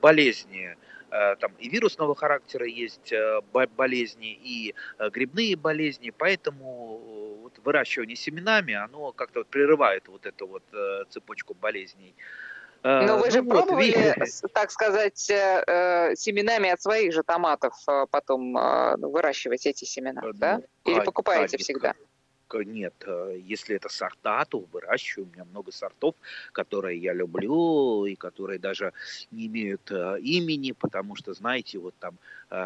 болезни. 0.00 0.76
Э, 1.10 1.36
там 1.36 1.52
и 1.58 1.68
вирусного 1.68 2.14
характера 2.14 2.66
есть 2.66 3.12
э, 3.12 3.40
болезни, 3.76 4.32
и 4.32 4.74
грибные 5.12 5.56
болезни, 5.56 6.12
поэтому 6.16 7.38
вот 7.42 7.58
выращивание 7.64 8.16
семенами, 8.16 8.74
оно 8.74 9.12
как-то 9.12 9.40
вот 9.40 9.48
прерывает 9.48 10.08
вот 10.08 10.26
эту 10.26 10.46
вот 10.46 10.62
цепочку 11.08 11.54
болезней. 11.54 12.14
Но 12.82 13.02
ну, 13.02 13.18
вы 13.18 13.30
же 13.30 13.42
ну, 13.42 13.50
пробовали, 13.50 14.14
вот, 14.42 14.52
так 14.52 14.70
сказать, 14.70 15.28
э, 15.30 15.62
э, 15.66 16.16
семенами 16.16 16.70
от 16.70 16.80
своих 16.80 17.12
же 17.12 17.22
томатов 17.22 17.74
э, 17.86 18.06
потом 18.10 18.56
э, 18.56 18.96
выращивать 18.96 19.66
эти 19.66 19.84
семена, 19.84 20.22
ну, 20.22 20.32
да? 20.32 20.62
Или 20.84 21.00
покупаете 21.00 21.58
всегда? 21.58 21.94
нет. 22.52 22.94
Если 23.44 23.76
это 23.76 23.88
сорта, 23.88 24.44
то 24.44 24.58
выращиваю. 24.72 25.28
У 25.28 25.32
меня 25.32 25.44
много 25.44 25.70
сортов, 25.70 26.16
которые 26.50 26.98
я 26.98 27.12
люблю 27.12 28.06
и 28.06 28.16
которые 28.16 28.58
даже 28.58 28.92
не 29.30 29.46
имеют 29.46 29.88
имени, 29.88 30.72
потому 30.72 31.14
что, 31.14 31.32
знаете, 31.32 31.78
вот 31.78 31.94
там, 32.00 32.18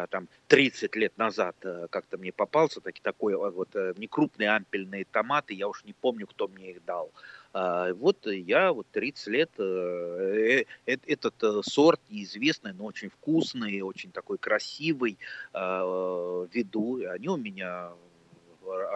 там 0.09 0.27
30 0.47 0.95
лет 0.95 1.15
назад 1.19 1.55
как-то 1.91 2.17
мне 2.17 2.31
попался 2.31 2.81
таки, 2.81 2.99
такой 3.03 3.35
вот 3.35 3.75
некрупные 3.97 4.55
ампельные 4.55 5.05
томаты, 5.05 5.53
я 5.53 5.67
уж 5.67 5.83
не 5.83 5.93
помню, 5.93 6.25
кто 6.25 6.47
мне 6.47 6.71
их 6.71 6.83
дал. 6.83 7.11
А, 7.57 7.93
вот 7.93 8.27
я 8.27 8.73
вот 8.73 8.85
30 8.91 9.27
лет 9.27 9.49
э, 9.59 10.65
э, 10.85 10.97
этот 11.07 11.41
э, 11.41 11.61
сорт 11.63 12.01
неизвестный, 12.09 12.73
но 12.73 12.83
очень 12.83 13.07
вкусный, 13.07 13.79
очень 13.79 14.11
такой 14.11 14.37
красивый 14.37 15.17
а, 15.53 16.45
веду. 16.51 17.01
Они 17.09 17.29
у 17.29 17.37
меня 17.37 17.91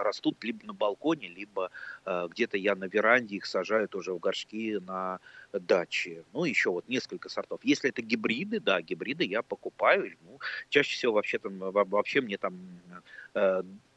растут 0.03 0.43
либо 0.43 0.65
на 0.65 0.73
балконе, 0.73 1.29
либо 1.29 1.71
э, 2.05 2.27
где-то 2.29 2.57
я 2.57 2.75
на 2.75 2.83
веранде 2.85 3.37
их 3.37 3.45
сажаю 3.45 3.87
тоже 3.87 4.13
в 4.13 4.19
горшки 4.19 4.77
на 4.85 5.21
даче. 5.53 6.25
Ну, 6.33 6.43
еще 6.43 6.69
вот 6.69 6.89
несколько 6.89 7.29
сортов. 7.29 7.61
Если 7.63 7.89
это 7.89 8.01
гибриды, 8.01 8.59
да, 8.59 8.81
гибриды 8.81 9.23
я 9.23 9.41
покупаю. 9.41 10.17
Ну, 10.25 10.39
чаще 10.67 10.97
всего 10.97 11.13
вообще, 11.13 11.39
там, 11.39 11.59
вообще 11.59 12.19
мне 12.19 12.37
там 12.37 12.59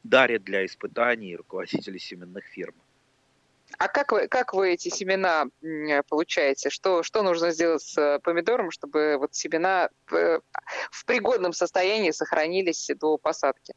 дарят 0.04 0.44
для 0.44 0.64
испытаний 0.66 1.34
руководители 1.34 1.98
семенных 1.98 2.44
фирм. 2.44 2.74
А 3.78 3.88
как 3.88 4.12
вы, 4.12 4.28
как 4.28 4.54
вы 4.54 4.72
эти 4.72 4.88
семена 4.88 5.46
получаете? 6.08 6.70
Что, 6.70 7.02
что 7.02 7.22
нужно 7.22 7.50
сделать 7.50 7.82
с 7.82 7.96
э, 7.98 8.18
помидором, 8.20 8.70
чтобы 8.70 9.16
вот 9.18 9.34
семена 9.34 9.88
в, 10.10 10.40
в 10.90 11.04
пригодном 11.06 11.52
состоянии 11.52 12.10
сохранились 12.10 12.90
до 12.98 13.18
посадки? 13.18 13.74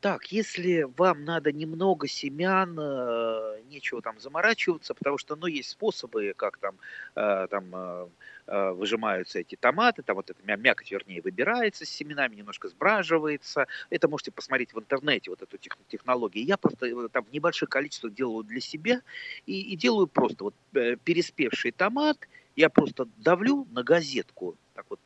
Так, 0.00 0.32
если 0.32 0.82
вам 0.96 1.24
надо 1.24 1.52
немного 1.52 2.08
семян, 2.08 2.76
э, 2.78 3.62
нечего 3.70 4.02
там 4.02 4.18
заморачиваться, 4.18 4.92
потому 4.94 5.18
что, 5.18 5.36
ну, 5.36 5.46
есть 5.46 5.70
способы, 5.70 6.34
как 6.36 6.58
там, 6.58 6.76
э, 7.14 7.46
там 7.48 8.10
Э, 8.50 8.70
выжимаются 8.70 9.40
эти 9.40 9.56
томаты, 9.56 10.02
там 10.02 10.16
вот 10.16 10.30
эта 10.30 10.56
мякоть, 10.56 10.90
вернее, 10.90 11.20
выбирается 11.20 11.84
с 11.84 11.90
семенами, 11.90 12.34
немножко 12.34 12.68
сбраживается. 12.68 13.66
Это 13.90 14.08
можете 14.08 14.30
посмотреть 14.30 14.72
в 14.72 14.78
интернете, 14.78 15.28
вот 15.28 15.42
эту 15.42 15.58
технологию. 15.58 16.46
Я 16.46 16.56
просто 16.56 17.08
там 17.10 17.24
в 17.24 17.32
небольших 17.32 17.68
количествах 17.68 18.14
делаю 18.14 18.44
для 18.44 18.60
себя 18.60 19.02
и, 19.44 19.60
и 19.60 19.76
делаю 19.76 20.06
просто 20.06 20.44
вот 20.44 20.54
переспевший 20.72 21.72
томат, 21.72 22.16
я 22.56 22.70
просто 22.70 23.06
давлю 23.18 23.66
на 23.70 23.82
газетку, 23.82 24.56
так 24.74 24.86
вот 24.88 24.98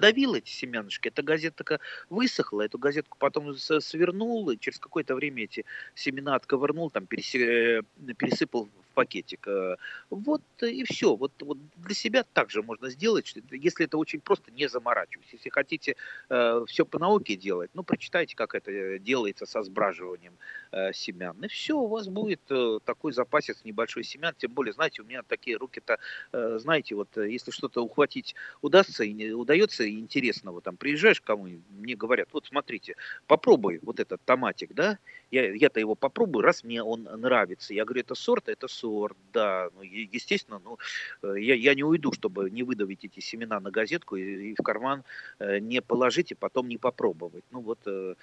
подавил 0.00 0.34
эти 0.34 0.48
семянышки, 0.48 1.08
эта 1.08 1.22
газетка 1.22 1.78
высохла, 2.08 2.62
эту 2.62 2.78
газетку 2.78 3.18
потом 3.18 3.54
свернул, 3.54 4.48
и 4.48 4.58
через 4.58 4.78
какое-то 4.78 5.14
время 5.14 5.44
эти 5.44 5.66
семена 5.94 6.36
отковырнул, 6.36 6.90
там 6.90 7.06
пересыпал 7.06 8.70
пакетик. 8.90 9.46
Э, 9.48 9.76
вот 10.10 10.42
и 10.62 10.84
все. 10.84 11.16
Вот, 11.16 11.32
вот 11.40 11.58
для 11.76 11.94
себя 11.94 12.24
также 12.24 12.62
можно 12.62 12.90
сделать, 12.90 13.34
если 13.50 13.86
это 13.86 13.98
очень 13.98 14.20
просто, 14.20 14.50
не 14.50 14.68
заморачиваясь. 14.68 15.32
Если 15.32 15.50
хотите 15.50 15.96
э, 16.28 16.64
все 16.66 16.84
по 16.84 16.98
науке 16.98 17.36
делать, 17.36 17.70
ну, 17.74 17.82
прочитайте, 17.82 18.36
как 18.36 18.54
это 18.54 18.98
делается 18.98 19.46
со 19.46 19.62
сбраживанием 19.62 20.34
э, 20.72 20.92
семян. 20.92 21.36
И 21.44 21.48
все, 21.48 21.76
у 21.76 21.86
вас 21.86 22.08
будет 22.08 22.40
э, 22.50 22.78
такой 22.84 23.12
запасец 23.12 23.64
небольшой 23.64 24.04
семян. 24.04 24.34
Тем 24.36 24.52
более, 24.52 24.72
знаете, 24.72 25.02
у 25.02 25.04
меня 25.04 25.22
такие 25.22 25.56
руки-то, 25.56 25.98
э, 26.32 26.58
знаете, 26.58 26.94
вот 26.94 27.16
э, 27.16 27.30
если 27.30 27.50
что-то 27.50 27.82
ухватить 27.82 28.34
удастся 28.62 29.04
и 29.04 29.12
не 29.12 29.30
удается 29.30 29.88
интересного, 29.88 30.60
там, 30.60 30.76
приезжаешь 30.76 31.20
к 31.20 31.24
кому-нибудь, 31.24 31.64
мне 31.70 31.96
говорят, 31.96 32.28
вот 32.32 32.46
смотрите, 32.46 32.96
попробуй 33.26 33.78
вот 33.82 34.00
этот 34.00 34.20
томатик, 34.24 34.74
да, 34.74 34.98
я, 35.30 35.52
я-то 35.54 35.80
его 35.80 35.94
попробую, 35.94 36.42
раз 36.42 36.64
мне 36.64 36.82
он 36.82 37.04
нравится. 37.04 37.74
Я 37.74 37.84
говорю, 37.84 38.00
это 38.00 38.14
сорт, 38.14 38.48
это 38.48 38.68
сорт, 38.68 39.16
да. 39.32 39.68
Ну, 39.74 39.82
естественно, 39.82 40.60
ну, 40.64 40.78
э, 41.22 41.40
я, 41.40 41.54
я 41.54 41.74
не 41.74 41.84
уйду, 41.84 42.12
чтобы 42.12 42.50
не 42.50 42.62
выдавить 42.62 43.04
эти 43.04 43.20
семена 43.20 43.60
на 43.60 43.70
газетку 43.70 44.16
и, 44.16 44.50
и 44.50 44.54
в 44.58 44.62
карман 44.62 45.04
э, 45.38 45.58
не 45.58 45.80
положить 45.80 46.32
и 46.32 46.34
потом 46.34 46.68
не 46.68 46.78
попробовать. 46.78 47.44
Ну 47.50 47.60
вот 47.60 47.78
э, 47.86 48.14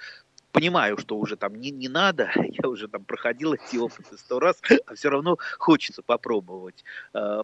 понимаю, 0.51 0.97
что 0.97 1.17
уже 1.17 1.35
там 1.35 1.55
не, 1.55 1.71
не 1.71 1.87
надо, 1.87 2.31
я 2.63 2.69
уже 2.69 2.87
там 2.87 3.03
проходил 3.03 3.53
эти 3.53 3.77
опыты 3.77 4.17
сто 4.17 4.39
раз, 4.39 4.57
а 4.85 4.95
все 4.95 5.09
равно 5.09 5.37
хочется 5.57 6.01
попробовать. 6.01 6.83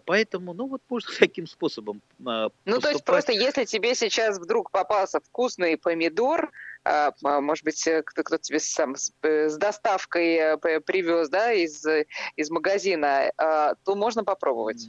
Поэтому, 0.05 0.53
ну 0.53 0.67
вот 0.67 0.81
можно 0.89 1.11
таким 1.19 1.47
способом 1.47 2.01
Ну 2.19 2.79
то 2.79 2.89
есть 2.89 3.03
просто 3.03 3.31
если 3.31 3.65
тебе 3.65 3.95
сейчас 3.95 4.39
вдруг 4.39 4.71
попался 4.71 5.19
вкусный 5.19 5.77
помидор, 5.77 6.51
а, 6.85 7.13
а, 7.23 7.39
может 7.39 7.63
быть, 7.63 7.87
э, 7.87 8.03
кто-то 8.03 8.37
тебе 8.37 8.59
сам 8.59 8.95
с 8.95 9.13
э, 9.21 9.49
доставкой 9.57 10.35
э, 10.35 10.57
привез, 10.81 11.29
да, 11.29 11.53
из, 11.53 11.85
из 12.35 12.49
магазина, 12.49 13.31
то 13.37 13.95
можно 13.95 14.23
попробовать. 14.23 14.87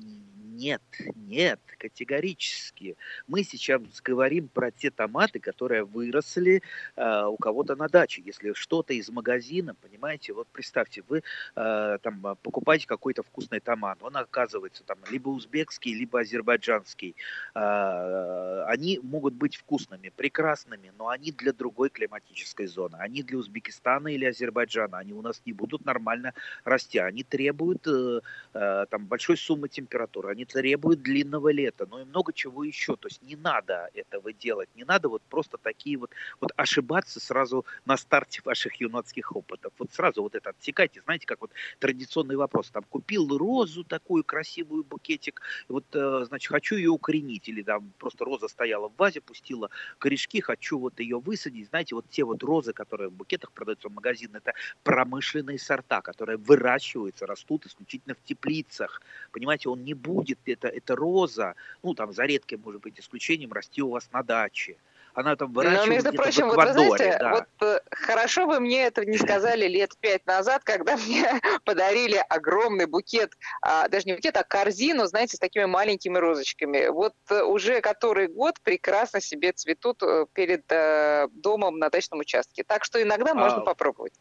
Нет, 0.65 0.81
нет, 1.15 1.61
категорически. 1.77 2.97
Мы 3.27 3.45
сейчас 3.45 3.83
говорим 4.03 4.49
про 4.49 4.71
те 4.71 4.91
томаты, 4.91 5.39
которые 5.39 5.85
выросли 5.85 6.63
э, 6.97 7.25
у 7.27 7.37
кого-то 7.37 7.77
на 7.77 7.87
даче. 7.89 8.23
Если 8.25 8.55
что-то 8.55 8.95
из 8.95 9.11
магазина, 9.11 9.75
понимаете, 9.75 10.33
вот 10.33 10.49
представьте, 10.49 11.03
вы 11.07 11.23
э, 11.55 11.99
там 12.01 12.39
покупаете 12.43 12.87
какой-то 12.87 13.23
вкусный 13.23 13.61
томат, 13.61 13.99
он 14.03 14.17
оказывается 14.17 14.85
там 14.85 14.97
либо 15.11 15.29
узбекский, 15.29 15.93
либо 15.93 16.21
азербайджанский. 16.21 17.15
Э, 17.55 18.65
они 18.67 18.99
могут 19.03 19.35
быть 19.35 19.57
вкусными, 19.57 20.09
прекрасными, 20.17 20.95
но 20.97 21.09
они 21.09 21.31
для 21.31 21.53
другой 21.53 21.91
климатической 21.91 22.67
зоны. 22.69 22.97
Они 23.01 23.23
для 23.23 23.37
Узбекистана 23.37 24.09
или 24.09 24.25
Азербайджана. 24.25 24.97
Они 24.97 25.13
у 25.13 25.21
нас 25.21 25.43
не 25.45 25.53
будут 25.53 25.85
нормально 25.85 26.33
расти. 26.65 26.99
Они 26.99 27.23
требуют 27.23 27.87
э, 27.87 28.21
э, 28.55 28.87
там 28.89 29.07
большой 29.07 29.37
суммы 29.37 29.69
температуры. 29.69 30.31
Они 30.31 30.47
требуют 30.55 31.03
длинного 31.03 31.51
лета, 31.51 31.85
ну 31.91 31.99
и 31.99 32.05
много 32.05 32.33
чего 32.33 32.63
еще. 32.63 32.95
То 32.95 33.09
есть 33.09 33.21
не 33.23 33.35
надо 33.35 33.91
этого 33.93 34.33
делать, 34.33 34.69
не 34.77 34.85
надо 34.85 35.09
вот 35.09 35.21
просто 35.23 35.59
такие 35.59 35.99
вот, 35.99 36.13
вот 36.41 36.53
ошибаться 36.57 37.19
сразу 37.19 37.67
на 37.85 37.97
старте 37.97 38.41
ваших 38.45 38.81
юнацких 38.81 39.35
опытов. 39.35 39.73
Вот 39.79 39.93
сразу 39.93 40.23
вот 40.23 40.37
это 40.37 40.51
отсекайте, 40.51 41.03
знаете, 41.03 41.27
как 41.27 41.41
вот 41.41 41.51
традиционный 41.81 42.37
вопрос. 42.37 42.71
Там 42.71 42.85
купил 42.85 43.37
розу 43.37 43.83
такую 43.83 44.23
красивую 44.23 44.85
букетик, 44.85 45.43
вот, 45.69 45.87
э, 45.93 46.25
значит, 46.29 46.49
хочу 46.49 46.77
ее 46.77 46.91
укоренить, 46.91 47.49
или 47.49 47.63
там 47.63 47.93
просто 47.99 48.25
роза 48.25 48.47
стояла 48.47 48.89
в 48.89 48.97
вазе, 48.97 49.21
пустила 49.21 49.71
корешки, 49.99 50.41
хочу 50.41 50.79
вот 50.79 51.01
ее 51.01 51.19
высадить. 51.19 51.69
Знаете, 51.71 51.97
вот 51.97 52.09
те 52.11 52.23
вот 52.23 52.45
розы, 52.45 52.73
которые 52.73 53.09
в 53.09 53.13
букетах 53.13 53.51
продаются 53.51 53.89
в 53.89 53.93
магазине, 53.93 54.35
это 54.35 54.53
промышленные 54.85 55.59
сорта, 55.59 56.01
которые 56.01 56.37
выращиваются, 56.37 57.27
растут 57.27 57.67
исключительно 57.67 58.15
в 58.15 58.23
теплицах. 58.23 59.03
Понимаете, 59.33 59.69
он 59.69 59.83
не 59.83 59.95
будет 59.95 60.34
будет 60.35 60.65
это, 60.65 60.69
это 60.69 60.97
роза, 60.97 61.55
ну 61.83 61.95
там 61.95 62.13
за 62.13 62.25
редким, 62.25 62.61
может 62.65 62.81
быть, 62.83 62.99
исключением, 62.99 63.53
расти 63.53 63.83
у 63.83 63.91
вас 63.91 64.09
на 64.13 64.23
даче 64.23 64.77
она 65.15 65.37
там 65.37 65.53
выращивает 65.53 65.87
Но, 65.87 65.95
между 65.95 66.13
прочим, 66.13 66.49
в 66.49 66.53
Эквадоре, 66.53 66.89
вот 66.89 66.91
вы 66.91 66.97
знаете, 66.97 67.19
да. 67.19 67.31
вот 67.31 67.69
э, 67.69 67.81
хорошо 67.91 68.47
вы 68.47 68.61
мне 68.61 68.83
это 68.83 69.05
не 69.05 69.17
сказали 69.17 69.67
лет 69.67 69.93
пять 70.01 70.27
назад, 70.27 70.65
когда 70.65 70.97
мне 71.07 71.41
подарили 71.65 72.23
огромный 72.29 72.87
букет, 72.87 73.33
а, 73.63 73.89
даже 73.89 74.07
не 74.07 74.15
букет, 74.15 74.37
а 74.37 74.43
корзину, 74.43 75.07
знаете, 75.07 75.37
с 75.37 75.39
такими 75.41 75.67
маленькими 75.67 76.19
розочками. 76.19 76.89
Вот 76.89 77.15
э, 77.31 77.43
уже 77.43 77.81
который 77.81 78.27
год 78.27 78.61
прекрасно 78.61 79.21
себе 79.21 79.53
цветут 79.53 80.03
э, 80.03 80.27
перед 80.33 80.65
э, 80.71 81.29
домом 81.31 81.79
на 81.79 81.91
дачном 81.91 82.21
участке. 82.21 82.65
Так 82.65 82.85
что 82.85 83.01
иногда 83.01 83.33
а, 83.33 83.35
можно 83.35 83.61
попробовать. 83.61 84.15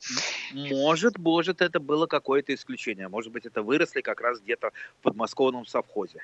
Может, 0.54 1.18
может, 1.18 1.62
это 1.62 1.80
было 1.80 2.06
какое-то 2.06 2.54
исключение. 2.54 3.08
Может 3.08 3.32
быть, 3.32 3.48
это 3.48 3.64
выросли 3.64 4.02
как 4.02 4.22
раз 4.22 4.40
где-то 4.40 4.72
в 5.00 5.04
подмосковном 5.04 5.66
совхозе 5.66 6.22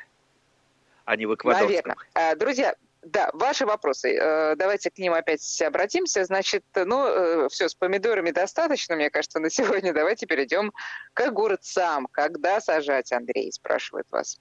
а 1.06 1.16
не 1.16 1.26
в 1.26 1.34
Эквадорском. 1.34 1.68
Наверное. 1.70 1.96
А, 2.14 2.36
друзья, 2.36 2.76
да, 3.02 3.30
ваши 3.34 3.66
вопросы. 3.66 4.16
Э, 4.16 4.56
давайте 4.56 4.90
к 4.90 4.98
ним 4.98 5.14
опять 5.14 5.62
обратимся. 5.62 6.26
Значит, 6.26 6.66
ну, 6.76 7.06
э, 7.06 7.50
все, 7.50 7.70
с 7.70 7.76
помидорами 7.76 8.32
достаточно, 8.32 8.96
мне 8.96 9.10
кажется, 9.10 9.40
на 9.40 9.50
сегодня. 9.50 9.94
Давайте 9.94 10.26
перейдем 10.26 10.74
к 11.14 11.22
огурцам. 11.22 12.08
Когда 12.12 12.60
сажать, 12.60 13.12
Андрей, 13.12 13.52
спрашивает 13.52 14.06
вас. 14.12 14.40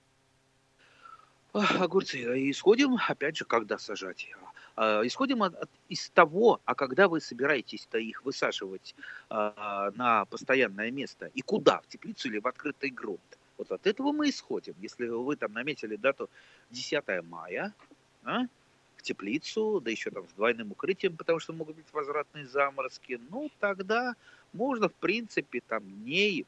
Огурцы. 1.53 2.19
Исходим, 2.51 2.99
опять 3.09 3.37
же, 3.37 3.45
когда 3.45 3.79
сажать. 3.79 4.29
А, 4.77 5.03
исходим 5.05 5.43
от, 5.43 5.55
от, 5.55 5.71
из 5.89 6.11
того, 6.11 6.61
а 6.65 6.75
когда 6.75 7.09
вы 7.09 7.21
собираетесь-то 7.21 7.99
их 7.99 8.25
высаживать 8.25 8.95
а, 9.31 9.91
на 9.95 10.25
постоянное 10.27 10.91
место 10.91 11.31
и 11.35 11.43
куда, 11.43 11.81
в 11.81 11.89
теплицу 11.89 12.29
или 12.29 12.39
в 12.39 12.47
открытый 12.47 12.91
грунт. 12.91 13.39
Вот 13.57 13.73
от 13.73 13.87
этого 13.87 14.13
мы 14.13 14.31
исходим. 14.31 14.75
Если 14.81 15.09
вы 15.09 15.35
там 15.37 15.53
наметили 15.53 15.97
дату 15.97 16.31
10 16.71 17.25
мая, 17.25 17.75
а? 18.25 18.47
в 18.97 19.03
теплицу, 19.03 19.81
да 19.81 19.91
еще 19.91 20.11
там 20.11 20.27
с 20.29 20.33
двойным 20.33 20.73
укрытием, 20.73 21.17
потому 21.17 21.39
что 21.39 21.53
могут 21.53 21.77
быть 21.77 21.87
возвратные 21.93 22.47
заморозки, 22.47 23.21
ну, 23.31 23.51
тогда 23.61 24.15
можно, 24.53 24.89
в 24.89 24.95
принципе, 24.95 25.61
там 25.67 25.85
дней 25.85 26.47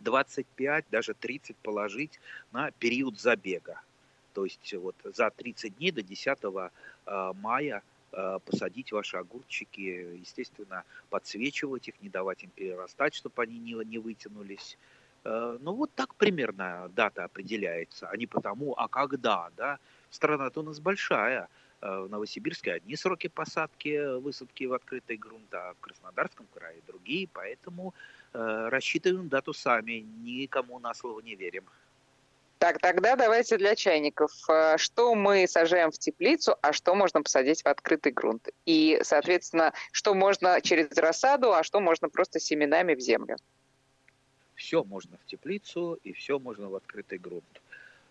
25, 0.00 0.86
даже 0.90 1.14
30 1.14 1.56
положить 1.56 2.18
на 2.52 2.70
период 2.72 3.20
забега. 3.20 3.80
То 4.32 4.44
есть 4.44 4.74
вот 4.74 4.96
за 5.04 5.30
30 5.30 5.76
дней 5.78 5.92
до 5.92 6.02
10 6.02 6.38
а, 7.06 7.32
мая 7.34 7.82
посадить 8.44 8.92
ваши 8.92 9.18
огурчики, 9.18 10.16
естественно, 10.20 10.84
подсвечивать 11.10 11.88
их, 11.88 11.94
не 12.00 12.08
давать 12.08 12.44
им 12.44 12.50
перерастать, 12.50 13.14
чтобы 13.14 13.42
они 13.42 13.58
не, 13.58 13.72
не 13.84 13.98
вытянулись. 13.98 14.78
Ну 15.60 15.72
вот 15.72 15.90
так 15.94 16.14
примерно 16.14 16.88
дата 16.94 17.24
определяется, 17.24 18.08
а 18.08 18.16
не 18.16 18.26
потому, 18.26 18.74
а 18.78 18.88
когда, 18.88 19.50
да. 19.56 19.78
Страна-то 20.10 20.60
у 20.60 20.62
нас 20.62 20.78
большая, 20.78 21.48
в 21.80 22.08
Новосибирске 22.08 22.74
одни 22.74 22.96
сроки 22.96 23.28
посадки, 23.28 24.18
высадки 24.18 24.64
в 24.64 24.72
открытый 24.72 25.16
грунт, 25.16 25.52
а 25.52 25.74
в 25.74 25.80
Краснодарском 25.80 26.46
крае 26.54 26.76
другие, 26.86 27.28
поэтому 27.32 27.94
э, 28.32 28.68
рассчитываем 28.70 29.28
дату 29.28 29.52
сами, 29.52 30.04
никому 30.22 30.78
на 30.78 30.94
слово 30.94 31.20
не 31.20 31.34
верим. 31.34 31.64
Так, 32.58 32.78
тогда 32.78 33.16
давайте 33.16 33.58
для 33.58 33.74
чайников. 33.74 34.32
Э, 34.48 34.78
что 34.78 35.14
мы 35.14 35.46
сажаем 35.46 35.90
в 35.90 35.98
теплицу, 35.98 36.56
а 36.62 36.72
что 36.72 36.94
можно 36.94 37.22
посадить 37.22 37.62
в 37.62 37.66
открытый 37.66 38.12
грунт? 38.12 38.48
И, 38.64 38.98
соответственно, 39.02 39.72
что 39.92 40.14
можно 40.14 40.60
через 40.62 40.96
рассаду, 40.96 41.52
а 41.52 41.62
что 41.62 41.80
можно 41.80 42.08
просто 42.08 42.40
семенами 42.40 42.94
в 42.94 43.00
землю? 43.00 43.36
Все 44.56 44.82
можно 44.84 45.16
в 45.16 45.30
теплицу 45.30 45.98
и 46.02 46.12
все 46.12 46.38
можно 46.38 46.68
в 46.68 46.74
открытый 46.74 47.18
грунт. 47.18 47.62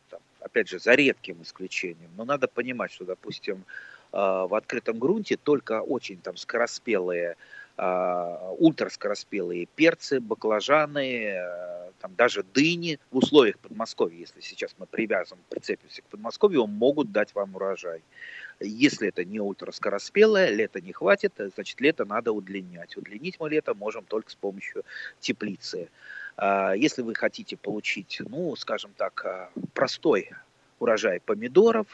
Там, 0.10 0.20
опять 0.40 0.70
же, 0.70 0.80
за 0.80 0.94
редким 0.94 1.42
исключением. 1.42 2.12
Но 2.16 2.26
надо 2.26 2.48
понимать, 2.48 2.92
что, 2.92 3.04
допустим, 3.06 3.66
э, 4.14 4.18
в 4.18 4.56
открытом 4.56 5.00
грунте 5.00 5.38
только 5.38 5.82
очень 5.82 6.18
там 6.22 6.38
скороспелые 6.38 7.36
а, 7.78 8.54
ультраскороспелые 8.58 9.66
перцы, 9.66 10.22
баклажаны, 10.22 11.26
э, 11.26 11.92
там 12.00 12.16
даже 12.16 12.42
дыни 12.42 13.00
в 13.12 13.18
условиях 13.18 13.60
Подмосковья, 13.60 14.18
если 14.18 14.40
сейчас 14.40 14.74
мы 14.78 14.86
привязан, 14.86 15.38
прицепимся 15.50 16.02
к 16.02 16.06
Подмосковью, 16.06 16.68
могут 16.68 17.12
дать 17.12 17.36
вам 17.36 17.56
урожай. 17.56 18.02
Если 18.62 19.10
это 19.10 19.26
не 19.26 19.42
ультраскороспелое, 19.42 20.52
лето 20.52 20.80
не 20.80 20.94
хватит, 20.94 21.34
значит 21.54 21.82
лето 21.82 22.06
надо 22.06 22.32
удлинять. 22.32 22.96
Удлинить 22.96 23.42
мы 23.42 23.50
лето 23.50 23.74
можем 23.74 24.06
только 24.06 24.32
с 24.32 24.36
помощью 24.36 24.84
теплицы. 25.20 25.90
А, 26.38 26.74
если 26.74 27.02
вы 27.02 27.16
хотите 27.16 27.58
получить, 27.58 28.22
ну, 28.28 28.56
скажем 28.56 28.92
так, 28.98 29.26
а, 29.26 29.50
простой 29.74 30.30
урожай 30.80 31.20
помидоров, 31.20 31.88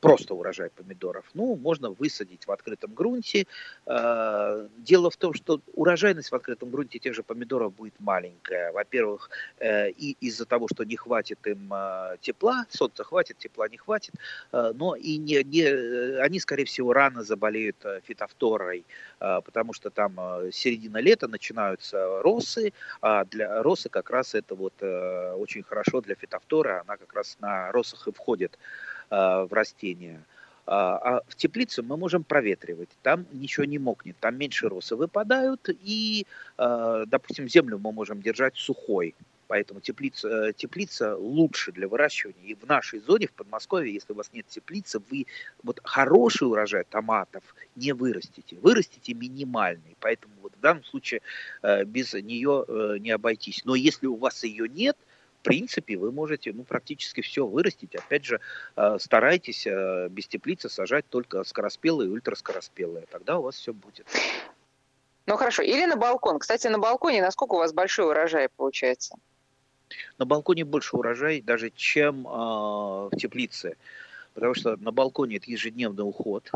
просто 0.00 0.34
урожай 0.34 0.70
помидоров. 0.70 1.24
Ну, 1.34 1.56
можно 1.56 1.90
высадить 1.90 2.46
в 2.46 2.52
открытом 2.52 2.92
грунте. 2.92 3.46
А, 3.86 4.68
дело 4.76 5.10
в 5.10 5.16
том, 5.16 5.32
что 5.32 5.60
урожайность 5.74 6.30
в 6.30 6.34
открытом 6.34 6.70
грунте 6.70 6.98
тех 6.98 7.14
же 7.14 7.22
помидоров 7.22 7.72
будет 7.74 7.94
маленькая. 7.98 8.72
Во-первых, 8.72 9.30
э, 9.58 9.90
и 9.90 10.16
из-за 10.20 10.44
того, 10.44 10.68
что 10.72 10.84
не 10.84 10.96
хватит 10.96 11.46
им 11.46 11.72
тепла, 12.20 12.66
солнца 12.68 13.04
хватит, 13.04 13.38
тепла 13.38 13.68
не 13.68 13.78
хватит, 13.78 14.14
но 14.52 14.94
и 14.96 15.16
не, 15.16 15.42
не, 15.44 16.18
они, 16.20 16.40
скорее 16.40 16.64
всего, 16.64 16.92
рано 16.92 17.22
заболеют 17.22 17.76
э, 17.84 18.00
фитофторой, 18.04 18.84
потому 19.18 19.72
что 19.72 19.90
там 19.90 20.16
середина 20.52 20.98
лета 20.98 21.28
начинаются 21.28 22.22
росы, 22.22 22.72
а 23.00 23.24
для 23.24 23.62
росы 23.62 23.88
как 23.88 24.10
раз 24.10 24.34
это 24.34 24.54
вот 24.54 24.74
э, 24.80 25.32
очень 25.32 25.62
хорошо 25.62 26.00
для 26.00 26.14
фитофторы, 26.14 26.82
она 26.84 26.96
как 26.96 27.12
раз 27.14 27.36
на 27.40 27.72
росах 27.72 28.06
и 28.08 28.12
входит. 28.12 28.58
Э, 29.10 29.46
в 29.48 29.54
растения. 29.54 30.22
А, 30.66 30.98
а 30.98 31.22
в 31.28 31.34
теплице 31.34 31.82
мы 31.82 31.96
можем 31.96 32.24
проветривать. 32.24 32.90
Там 33.02 33.24
ничего 33.32 33.64
не 33.64 33.78
мокнет, 33.78 34.16
там 34.20 34.36
меньше 34.36 34.68
росы 34.68 34.96
выпадают, 34.96 35.70
и, 35.70 36.26
э, 36.58 37.04
допустим, 37.06 37.48
землю 37.48 37.78
мы 37.78 37.90
можем 37.90 38.20
держать 38.20 38.54
сухой. 38.56 39.14
Поэтому 39.46 39.80
теплица, 39.80 40.28
э, 40.28 40.52
теплица 40.52 41.16
лучше 41.16 41.72
для 41.72 41.88
выращивания. 41.88 42.48
И 42.48 42.54
в 42.54 42.66
нашей 42.66 43.00
зоне, 43.00 43.28
в 43.28 43.32
Подмосковье, 43.32 43.94
если 43.94 44.12
у 44.12 44.16
вас 44.16 44.30
нет 44.34 44.46
теплицы, 44.46 45.00
вы 45.10 45.24
вот 45.62 45.80
хороший 45.84 46.46
урожай 46.46 46.84
томатов 46.84 47.42
не 47.76 47.92
вырастите. 47.92 48.56
Вырастите 48.60 49.14
минимальный. 49.14 49.96
Поэтому 50.00 50.34
вот 50.42 50.52
в 50.54 50.60
данном 50.60 50.84
случае 50.84 51.22
без 51.62 52.12
нее 52.12 52.98
не 53.00 53.10
обойтись. 53.10 53.64
Но 53.64 53.74
если 53.74 54.06
у 54.06 54.16
вас 54.16 54.44
ее 54.44 54.68
нет, 54.68 54.98
принципе, 55.48 55.96
вы 55.96 56.12
можете 56.12 56.52
ну, 56.52 56.62
практически 56.62 57.22
все 57.22 57.46
вырастить. 57.46 57.94
Опять 57.94 58.26
же, 58.26 58.40
э, 58.76 58.98
старайтесь 59.00 59.66
э, 59.66 60.08
без 60.10 60.28
теплицы 60.28 60.68
сажать 60.68 61.08
только 61.08 61.42
скороспелые 61.44 62.10
и 62.10 62.12
ультраскороспелые. 62.12 63.06
Тогда 63.10 63.38
у 63.38 63.42
вас 63.42 63.56
все 63.56 63.72
будет. 63.72 64.06
Ну 65.24 65.36
хорошо. 65.38 65.62
Или 65.62 65.86
на 65.86 65.96
балкон. 65.96 66.38
Кстати, 66.38 66.66
на 66.66 66.78
балконе 66.78 67.22
насколько 67.22 67.54
у 67.54 67.58
вас 67.58 67.72
большой 67.72 68.10
урожай 68.10 68.50
получается? 68.50 69.16
На 70.18 70.26
балконе 70.26 70.66
больше 70.66 70.96
урожай 70.96 71.40
даже, 71.40 71.70
чем 71.70 72.26
э, 72.26 72.30
в 72.30 73.10
теплице. 73.18 73.78
Потому 74.34 74.54
что 74.54 74.76
на 74.76 74.92
балконе 74.92 75.38
это 75.38 75.50
ежедневный 75.50 76.04
уход 76.04 76.52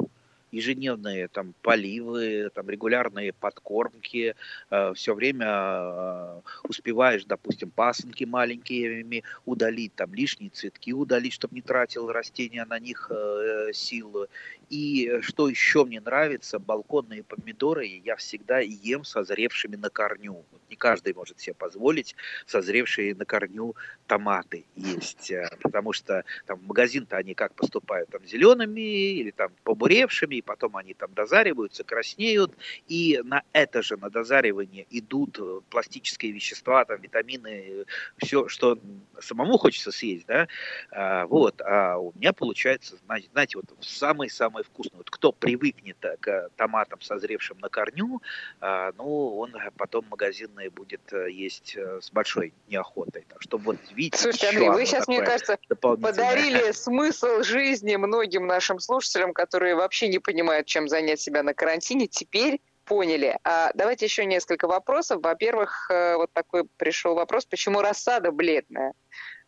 ежедневные 0.52 1.28
там 1.28 1.54
поливы, 1.62 2.50
там 2.54 2.68
регулярные 2.68 3.32
подкормки, 3.32 4.36
э, 4.70 4.92
все 4.94 5.14
время 5.14 5.46
э, 5.48 6.40
успеваешь, 6.64 7.24
допустим, 7.24 7.70
пасынки 7.70 8.24
маленькими 8.24 9.24
удалить, 9.46 9.94
там 9.94 10.14
лишние 10.14 10.50
цветки 10.50 10.92
удалить, 10.92 11.32
чтобы 11.32 11.54
не 11.54 11.62
тратил 11.62 12.12
растения 12.12 12.64
на 12.66 12.78
них 12.78 13.10
э, 13.10 13.72
силы. 13.72 14.28
И 14.68 15.18
что 15.20 15.48
еще 15.48 15.84
мне 15.84 16.00
нравится, 16.00 16.58
балконные 16.58 17.22
помидоры 17.22 17.86
я 17.86 18.16
всегда 18.16 18.60
ем 18.60 19.04
созревшими 19.04 19.76
на 19.76 19.90
корню. 19.90 20.44
Не 20.70 20.76
каждый 20.76 21.12
может 21.14 21.40
себе 21.40 21.54
позволить 21.54 22.14
созревшие 22.46 23.14
на 23.14 23.24
корню 23.24 23.74
томаты 24.06 24.64
есть, 24.76 25.30
э, 25.30 25.48
потому 25.62 25.92
что 25.92 26.24
там 26.46 26.58
в 26.58 26.66
магазин-то 26.66 27.16
они 27.16 27.34
как 27.34 27.54
поступают, 27.54 28.10
там 28.10 28.26
зелеными 28.26 28.80
или 28.80 29.30
там 29.30 29.52
побуревшими, 29.64 30.41
и 30.42 30.44
потом 30.44 30.76
они 30.76 30.94
там 30.94 31.14
дозариваются, 31.14 31.84
краснеют, 31.84 32.52
и 32.88 33.20
на 33.24 33.42
это 33.52 33.82
же, 33.82 33.96
на 33.96 34.10
дозаривание 34.10 34.86
идут 34.90 35.38
э, 35.38 35.60
пластические 35.70 36.32
вещества, 36.32 36.84
там 36.84 37.00
витамины, 37.00 37.84
все, 38.18 38.48
что 38.48 38.78
самому 39.20 39.56
хочется 39.56 39.92
съесть, 39.92 40.26
да, 40.26 40.48
а, 40.90 41.26
вот, 41.26 41.60
а 41.60 41.96
у 41.96 42.12
меня 42.16 42.32
получается, 42.32 42.96
знаете, 43.32 43.58
вот 43.58 43.66
самый-самый 43.80 44.64
вкусный, 44.64 44.98
вот 44.98 45.10
кто 45.10 45.32
привыкнет 45.32 45.96
э, 46.02 46.16
к 46.20 46.50
томатам, 46.56 47.00
созревшим 47.00 47.58
на 47.58 47.68
корню, 47.68 48.20
а, 48.60 48.92
ну, 48.98 49.38
он 49.38 49.54
потом 49.76 50.06
магазинные 50.10 50.70
будет 50.70 51.12
э, 51.12 51.30
есть 51.30 51.76
с 51.76 52.10
большой 52.10 52.52
неохотой, 52.68 53.24
так 53.28 53.40
что 53.40 53.58
вот 53.58 53.76
видите. 53.92 54.18
Слушайте, 54.18 54.48
Андрей, 54.48 54.70
вы 54.70 54.86
сейчас, 54.86 55.06
мне 55.06 55.22
кажется, 55.22 55.58
подарили 55.78 56.72
смысл 56.72 57.42
жизни 57.42 57.96
многим 57.96 58.46
нашим 58.46 58.80
слушателям, 58.80 59.32
которые 59.32 59.74
вообще 59.74 60.08
не 60.08 60.18
понимают, 60.18 60.31
понимают, 60.32 60.66
чем 60.66 60.88
занять 60.88 61.20
себя 61.20 61.42
на 61.42 61.52
карантине, 61.52 62.06
теперь 62.06 62.60
поняли. 62.84 63.38
А 63.44 63.70
давайте 63.74 64.06
еще 64.06 64.24
несколько 64.24 64.66
вопросов. 64.66 65.22
Во-первых, 65.22 65.90
э, 65.90 66.16
вот 66.16 66.32
такой 66.32 66.64
пришел 66.76 67.14
вопрос, 67.14 67.44
почему 67.44 67.80
рассада 67.80 68.32
бледная? 68.32 68.94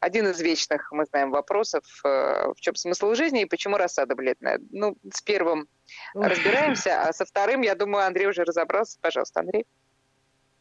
Один 0.00 0.28
из 0.28 0.40
вечных, 0.40 0.92
мы 0.92 1.06
знаем, 1.06 1.30
вопросов, 1.30 1.84
э, 2.04 2.52
в 2.54 2.60
чем 2.60 2.74
смысл 2.74 3.14
жизни 3.14 3.42
и 3.42 3.46
почему 3.46 3.76
рассада 3.76 4.14
бледная. 4.14 4.60
Ну, 4.70 4.96
с 5.10 5.22
первым 5.22 5.66
разбираемся, 6.14 7.02
а 7.02 7.12
со 7.12 7.24
вторым, 7.24 7.62
я 7.62 7.74
думаю, 7.74 8.06
Андрей 8.06 8.26
уже 8.26 8.44
разобрался. 8.44 8.98
Пожалуйста, 9.00 9.40
Андрей. 9.40 9.64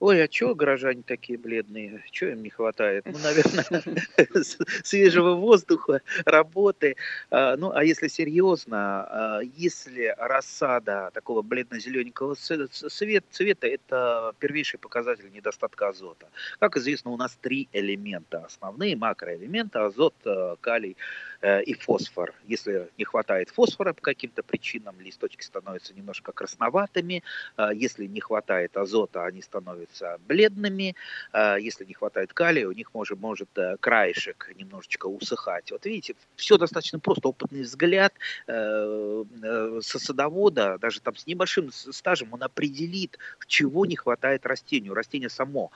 Ой, 0.06 0.22
а 0.22 0.28
чего 0.28 0.54
горожане 0.54 1.02
такие 1.02 1.40
бледные? 1.40 2.04
Чего 2.12 2.32
им 2.32 2.44
не 2.44 2.50
хватает? 2.50 3.06
Ну, 3.06 3.18
наверное, 3.20 3.64
свежего 4.84 5.36
воздуха, 5.36 6.02
работы. 6.26 6.98
А, 7.32 7.56
ну, 7.56 7.72
а 7.72 7.86
если 7.86 8.10
серьезно, 8.10 8.78
а, 8.78 9.40
если 9.40 10.14
рассада 10.18 11.10
такого 11.14 11.42
бледно-зелененького 11.42 12.36
цвета, 12.36 13.68
это 13.68 14.36
первейший 14.40 14.78
показатель 14.78 15.32
недостатка 15.32 15.88
азота. 15.88 16.28
Как 16.60 16.76
известно, 16.76 17.12
у 17.12 17.16
нас 17.16 17.38
три 17.40 17.70
элемента. 17.72 18.40
Основные 18.40 18.98
макроэлементы– 18.98 19.80
азот, 19.80 20.16
э, 20.26 20.58
калий 20.60 20.98
и 21.44 21.74
фосфор. 21.74 22.34
Если 22.48 22.90
не 22.98 23.04
хватает 23.04 23.50
фосфора 23.50 23.94
по 23.94 24.02
каким-то 24.02 24.44
причинам, 24.44 25.00
листочки 25.02 25.44
становятся 25.44 25.94
немножко 25.94 26.32
красноватыми. 26.32 27.24
Э, 27.58 27.70
если 27.74 28.06
не 28.06 28.22
хватает 28.22 28.78
азота, 28.78 29.26
они 29.26 29.42
становятся 29.42 30.20
бледными. 30.28 30.96
Э, 31.34 31.58
если 31.60 31.84
не 31.86 31.94
хватает 31.94 32.34
калия, 32.34 32.68
у 32.68 32.72
них 32.72 32.94
может, 32.94 33.20
может 33.20 33.50
краешек 33.80 34.50
немножечко 34.56 35.08
усыхать. 35.08 35.72
Вот 35.72 35.86
видите, 35.86 36.16
все 36.36 36.58
достаточно 36.58 37.00
просто. 37.00 37.24
Опытный 37.24 37.62
взгляд 37.62 38.14
со 38.46 39.24
садовода, 40.00 40.78
даже 40.78 41.00
там 41.00 41.16
с 41.16 41.26
небольшим 41.26 41.72
стажем, 41.72 42.34
он 42.34 42.44
определит, 42.44 43.18
чего 43.48 43.86
не 43.86 43.96
хватает 43.96 44.46
растению. 44.46 44.94
Растение 44.94 45.30
само 45.30 45.72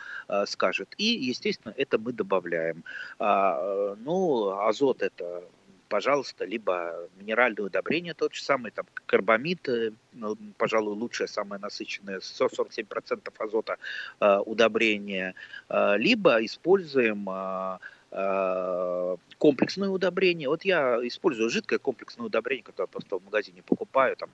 скажет. 0.46 0.94
И, 0.98 1.06
естественно, 1.06 1.74
это 1.78 1.98
мы 1.98 2.12
добавляем. 2.12 2.84
А, 3.18 3.96
ну, 3.96 4.60
азот 4.60 5.02
это 5.02 5.44
пожалуйста, 5.88 6.46
либо 6.46 7.08
минеральное 7.18 7.66
удобрение 7.66 8.14
тот 8.14 8.34
же 8.34 8.44
самый, 8.44 8.72
там 8.72 8.86
карбамид, 9.06 9.68
э, 9.70 9.92
ну, 10.14 10.38
пожалуй, 10.58 10.96
лучшее, 10.96 11.28
самое 11.28 11.62
насыщенное, 11.62 12.20
47% 12.20 13.34
азота 13.38 13.78
э, 14.20 14.38
удобрение, 14.46 15.34
э, 15.70 15.98
либо 15.98 16.44
используем 16.46 17.28
комплексное 19.38 19.90
удобрение. 19.90 20.48
Вот 20.48 20.64
я 20.64 20.98
использую 21.06 21.50
жидкое 21.50 21.78
комплексное 21.78 22.26
удобрение, 22.26 22.64
которое 22.64 22.88
просто 22.88 23.18
в 23.18 23.26
магазине 23.26 23.62
покупаю, 23.62 24.16
там 24.16 24.30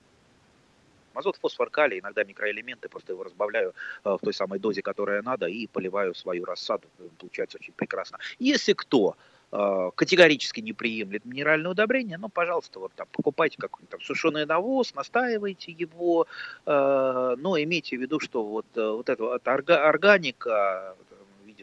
Азот, 1.12 1.36
фосфор, 1.36 1.70
калий, 1.70 1.98
иногда 1.98 2.24
микроэлементы, 2.24 2.88
просто 2.88 3.12
его 3.12 3.24
разбавляю 3.24 3.74
в 4.04 4.18
той 4.22 4.32
самой 4.32 4.60
дозе, 4.60 4.80
которая 4.82 5.22
надо, 5.22 5.46
и 5.46 5.66
поливаю 5.66 6.14
свою 6.14 6.44
рассаду. 6.44 6.86
Получается 7.18 7.58
очень 7.58 7.72
прекрасно. 7.72 8.18
Если 8.38 8.74
кто 8.74 9.16
категорически 9.50 10.60
не 10.60 10.72
приемлет 10.72 11.24
минеральное 11.24 11.70
удобрение, 11.70 12.18
ну, 12.18 12.28
пожалуйста, 12.28 12.80
вот 12.80 12.92
там 12.94 13.06
покупайте 13.12 13.56
какой-нибудь 13.58 13.90
там 13.90 14.00
сушеный 14.00 14.46
навоз, 14.46 14.94
настаивайте 14.94 15.72
его, 15.72 16.26
но 16.66 17.56
имейте 17.58 17.96
в 17.96 18.00
виду, 18.00 18.20
что 18.20 18.44
вот, 18.44 18.66
вот 18.74 19.08
эта 19.08 19.22
вот 19.22 19.46
органика, 19.46 20.96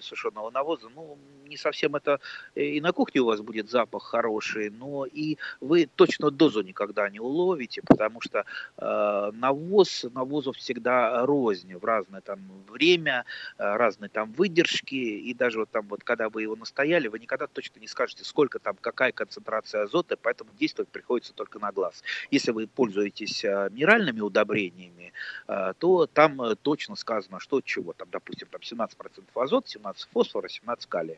виде 0.02 0.08
сушеного 0.08 0.52
навоза, 0.52 0.90
ну, 0.96 1.18
не 1.46 1.58
совсем 1.58 1.96
это 1.96 2.20
э, 2.56 2.64
и 2.64 2.82
на 2.82 2.92
кухне 2.92 3.22
у 3.22 3.26
вас 3.26 3.42
будет 3.42 3.70
запах 3.70 4.04
хороший, 4.04 4.70
но 4.70 5.06
и 5.06 5.38
вы 5.62 5.88
точно 5.96 6.32
дозу 6.32 6.62
никогда 6.62 7.10
не 7.10 7.20
уловите, 7.20 7.82
потому 7.82 8.22
что 8.22 8.46
э, 8.78 9.32
навоз, 9.34 10.06
навозу 10.14 10.52
всегда 10.52 11.26
рознь 11.26 11.76
в 11.76 11.86
разное 11.86 12.22
там 12.22 12.40
время, 12.70 13.26
э, 13.58 13.76
разные 13.76 14.10
там 14.10 14.32
выдержки, 14.32 14.96
и 14.96 15.34
даже 15.34 15.60
вот 15.60 15.70
там 15.70 15.88
вот, 15.88 16.04
когда 16.04 16.30
вы 16.30 16.44
его 16.44 16.56
настояли, 16.56 17.08
вы 17.08 17.20
никогда 17.20 17.48
точно 17.48 17.80
не 17.80 17.88
скажете, 17.88 18.24
сколько 18.24 18.60
там, 18.60 18.76
какая 18.82 19.12
концентрация 19.12 19.84
азота, 19.84 20.18
поэтому 20.18 20.52
действовать 20.60 20.90
приходится 20.90 21.34
только 21.34 21.60
на 21.60 21.72
глаз. 21.72 22.04
Если 22.32 22.52
вы 22.52 22.68
пользуетесь 22.68 23.44
э, 23.44 23.70
минеральными 23.72 24.22
удобрениями, 24.22 25.14
э, 25.48 25.74
то 25.78 26.08
там 26.08 26.56
точно 26.62 26.96
сказано, 26.96 27.40
что 27.40 27.58
от 27.58 27.66
чего, 27.66 27.94
там, 27.94 28.08
допустим, 28.12 28.48
там 28.48 28.62
17% 28.62 29.24
азота, 29.36 29.70
17 29.70 29.91
фосфора, 30.12 30.48
17 30.48 30.86
калия. 30.88 31.18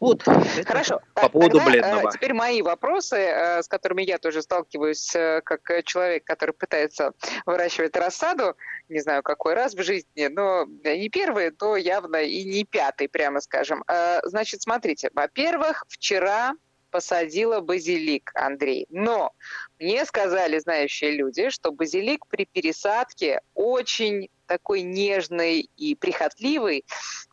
Вот. 0.00 0.22
Хорошо. 0.22 1.00
По 1.14 1.22
так, 1.22 1.32
поводу 1.32 1.58
тогда, 1.58 1.70
бледного. 1.70 2.12
Теперь 2.12 2.32
мои 2.32 2.62
вопросы, 2.62 3.16
э, 3.16 3.62
с 3.62 3.68
которыми 3.68 4.02
я 4.02 4.18
тоже 4.18 4.42
сталкиваюсь, 4.42 5.14
э, 5.14 5.40
как 5.44 5.60
человек, 5.84 6.24
который 6.24 6.52
пытается 6.52 7.12
выращивать 7.46 7.96
рассаду, 7.96 8.56
не 8.88 9.00
знаю, 9.00 9.22
какой 9.22 9.54
раз 9.54 9.74
в 9.74 9.82
жизни, 9.82 10.28
но 10.28 10.66
не 10.84 11.08
первый, 11.08 11.50
то 11.50 11.76
явно 11.76 12.16
и 12.22 12.44
не 12.44 12.64
пятый, 12.64 13.08
прямо 13.08 13.40
скажем. 13.40 13.82
Э, 13.88 14.20
значит, 14.22 14.62
смотрите, 14.62 15.10
во-первых, 15.14 15.84
вчера 15.88 16.52
посадила 16.90 17.60
базилик, 17.60 18.30
Андрей. 18.34 18.86
Но 18.90 19.32
мне 19.78 20.04
сказали 20.04 20.58
знающие 20.58 21.12
люди, 21.12 21.50
что 21.50 21.72
базилик 21.72 22.26
при 22.26 22.44
пересадке 22.44 23.40
очень 23.54 24.28
такой 24.46 24.80
нежный 24.80 25.68
и 25.76 25.94
прихотливый, 25.94 26.84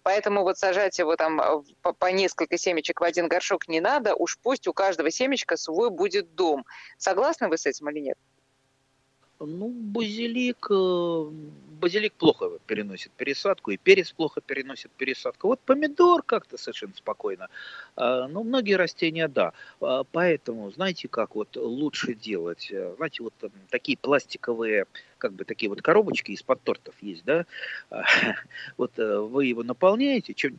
поэтому 0.03 0.43
вот 0.43 0.57
сажать 0.57 0.99
его 0.99 1.15
там 1.15 1.63
по, 1.81 1.93
по 1.93 2.11
несколько 2.11 2.57
семечек 2.57 2.99
в 2.99 3.03
один 3.03 3.27
горшок 3.27 3.67
не 3.67 3.79
надо, 3.79 4.13
уж 4.15 4.37
пусть 4.37 4.67
у 4.67 4.73
каждого 4.73 5.09
семечка 5.09 5.55
свой 5.55 5.89
будет 5.89 6.35
дом. 6.35 6.65
Согласны 6.97 7.47
вы 7.47 7.57
с 7.57 7.65
этим 7.65 7.89
или 7.89 7.99
нет? 7.99 8.17
Ну, 9.39 9.69
базилик, 9.69 10.67
э, 10.69 11.29
базилик 11.75 12.13
плохо 12.13 12.51
переносит 12.65 13.11
пересадку, 13.11 13.71
и 13.71 13.77
перец 13.77 14.11
плохо 14.11 14.41
переносит 14.41 14.91
пересадку. 14.91 15.47
Вот 15.47 15.59
помидор 15.59 16.23
как-то 16.23 16.57
совершенно 16.57 16.93
спокойно. 16.95 17.49
А, 17.95 18.27
ну, 18.27 18.43
многие 18.43 18.75
растения, 18.75 19.27
да. 19.27 19.53
А, 19.81 20.03
поэтому, 20.03 20.71
знаете, 20.71 21.07
как 21.07 21.35
вот 21.35 21.55
лучше 21.55 22.13
делать? 22.13 22.69
Э, 22.71 22.93
знаете, 22.97 23.23
вот 23.23 23.33
такие 23.69 23.97
пластиковые, 23.97 24.85
как 25.17 25.33
бы 25.33 25.45
такие 25.45 25.69
вот 25.69 25.81
коробочки 25.81 26.31
из-под 26.31 26.61
тортов 26.63 26.95
есть, 27.01 27.23
да? 27.25 27.45
А, 27.89 28.03
вот 28.77 28.97
э, 28.97 29.17
вы 29.19 29.45
его 29.45 29.63
наполняете, 29.63 30.33
чем, 30.33 30.57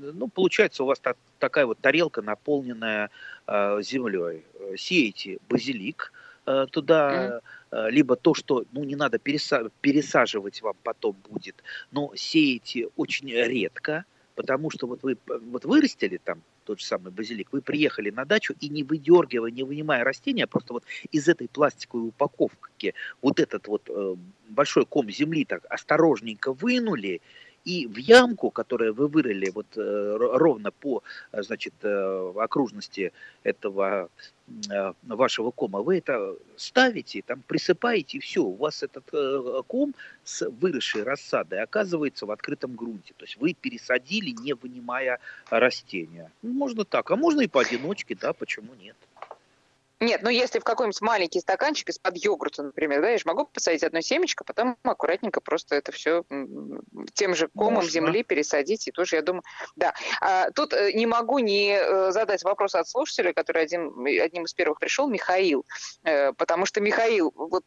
ну, 0.00 0.28
получается 0.28 0.82
у 0.82 0.86
вас 0.86 0.98
та, 0.98 1.14
такая 1.38 1.66
вот 1.66 1.78
тарелка, 1.78 2.22
наполненная 2.22 3.10
землей. 3.46 4.44
Сеете 4.76 5.38
базилик, 5.48 6.12
туда 6.70 7.40
Э, 7.70 7.90
либо 7.90 8.16
то, 8.16 8.34
что 8.34 8.64
ну, 8.72 8.84
не 8.84 8.96
надо 8.96 9.18
пересаживать 9.18 10.62
вам 10.62 10.76
потом 10.82 11.16
будет, 11.28 11.62
но 11.90 12.12
сеете 12.14 12.88
очень 12.96 13.30
редко, 13.30 14.04
потому 14.34 14.70
что 14.70 14.86
вот 14.86 15.02
вы 15.02 15.18
вот 15.26 15.64
вырастили 15.64 16.18
там 16.22 16.42
тот 16.64 16.80
же 16.80 16.86
самый 16.86 17.12
базилик, 17.12 17.48
вы 17.52 17.60
приехали 17.60 18.10
на 18.10 18.24
дачу 18.24 18.54
и 18.60 18.68
не 18.68 18.84
выдергивая, 18.84 19.50
не 19.50 19.64
вынимая 19.64 20.04
растения, 20.04 20.46
просто 20.46 20.74
вот 20.74 20.84
из 21.10 21.28
этой 21.28 21.48
пластиковой 21.48 22.08
упаковки 22.08 22.94
вот 23.20 23.40
этот 23.40 23.68
вот 23.68 23.82
э, 23.88 24.14
большой 24.48 24.86
ком 24.86 25.10
земли 25.10 25.44
так 25.44 25.64
осторожненько 25.68 26.52
вынули, 26.52 27.20
и 27.68 27.86
в 27.86 27.98
ямку, 27.98 28.50
которую 28.50 28.94
вы 28.94 29.08
вырыли 29.08 29.50
вот 29.50 29.66
э, 29.76 30.16
ровно 30.18 30.70
по, 30.70 31.02
э, 31.32 31.42
значит, 31.42 31.74
э, 31.82 32.32
окружности 32.36 33.12
этого 33.42 34.08
вашего 35.02 35.50
кома, 35.50 35.82
вы 35.82 35.98
это 35.98 36.34
ставите, 36.56 37.20
там 37.20 37.42
присыпаете, 37.46 38.16
и 38.16 38.20
все, 38.20 38.40
у 38.40 38.54
вас 38.54 38.82
этот 38.82 39.04
ком 39.66 39.94
с 40.24 40.48
выросшей 40.48 41.02
рассадой 41.02 41.60
оказывается 41.60 42.24
в 42.24 42.30
открытом 42.30 42.74
грунте. 42.74 43.12
То 43.18 43.26
есть 43.26 43.36
вы 43.36 43.52
пересадили, 43.52 44.30
не 44.30 44.54
вынимая 44.54 45.18
растения. 45.50 46.32
Можно 46.40 46.86
так, 46.86 47.10
а 47.10 47.16
можно 47.16 47.42
и 47.42 47.46
поодиночке, 47.46 48.16
да, 48.18 48.32
почему 48.32 48.72
нет? 48.82 48.96
Нет, 50.00 50.22
ну 50.22 50.30
если 50.30 50.60
в 50.60 50.64
какой-нибудь 50.64 51.00
маленький 51.00 51.40
стаканчик 51.40 51.88
из-под 51.88 52.16
йогурта, 52.16 52.62
например, 52.62 53.02
да, 53.02 53.10
я 53.10 53.18
же 53.18 53.24
могу 53.26 53.46
посадить 53.46 53.82
одно 53.82 54.00
семечко, 54.00 54.44
потом 54.44 54.76
аккуратненько 54.84 55.40
просто 55.40 55.74
это 55.74 55.90
все 55.90 56.24
тем 57.14 57.34
же 57.34 57.48
комом 57.48 57.74
Можно. 57.74 57.90
земли 57.90 58.22
пересадить, 58.22 58.86
и 58.86 58.92
тоже, 58.92 59.16
я 59.16 59.22
думаю, 59.22 59.42
да. 59.74 59.94
А, 60.20 60.50
тут 60.52 60.72
э, 60.72 60.92
не 60.92 61.06
могу 61.06 61.40
не 61.40 61.72
э, 61.72 62.12
задать 62.12 62.44
вопрос 62.44 62.76
от 62.76 62.88
слушателя, 62.88 63.32
который 63.32 63.62
один, 63.62 63.92
одним 64.22 64.44
из 64.44 64.54
первых 64.54 64.78
пришел, 64.78 65.08
Михаил, 65.08 65.66
э, 66.04 66.32
потому 66.34 66.64
что, 66.64 66.80
Михаил, 66.80 67.32
вот 67.34 67.64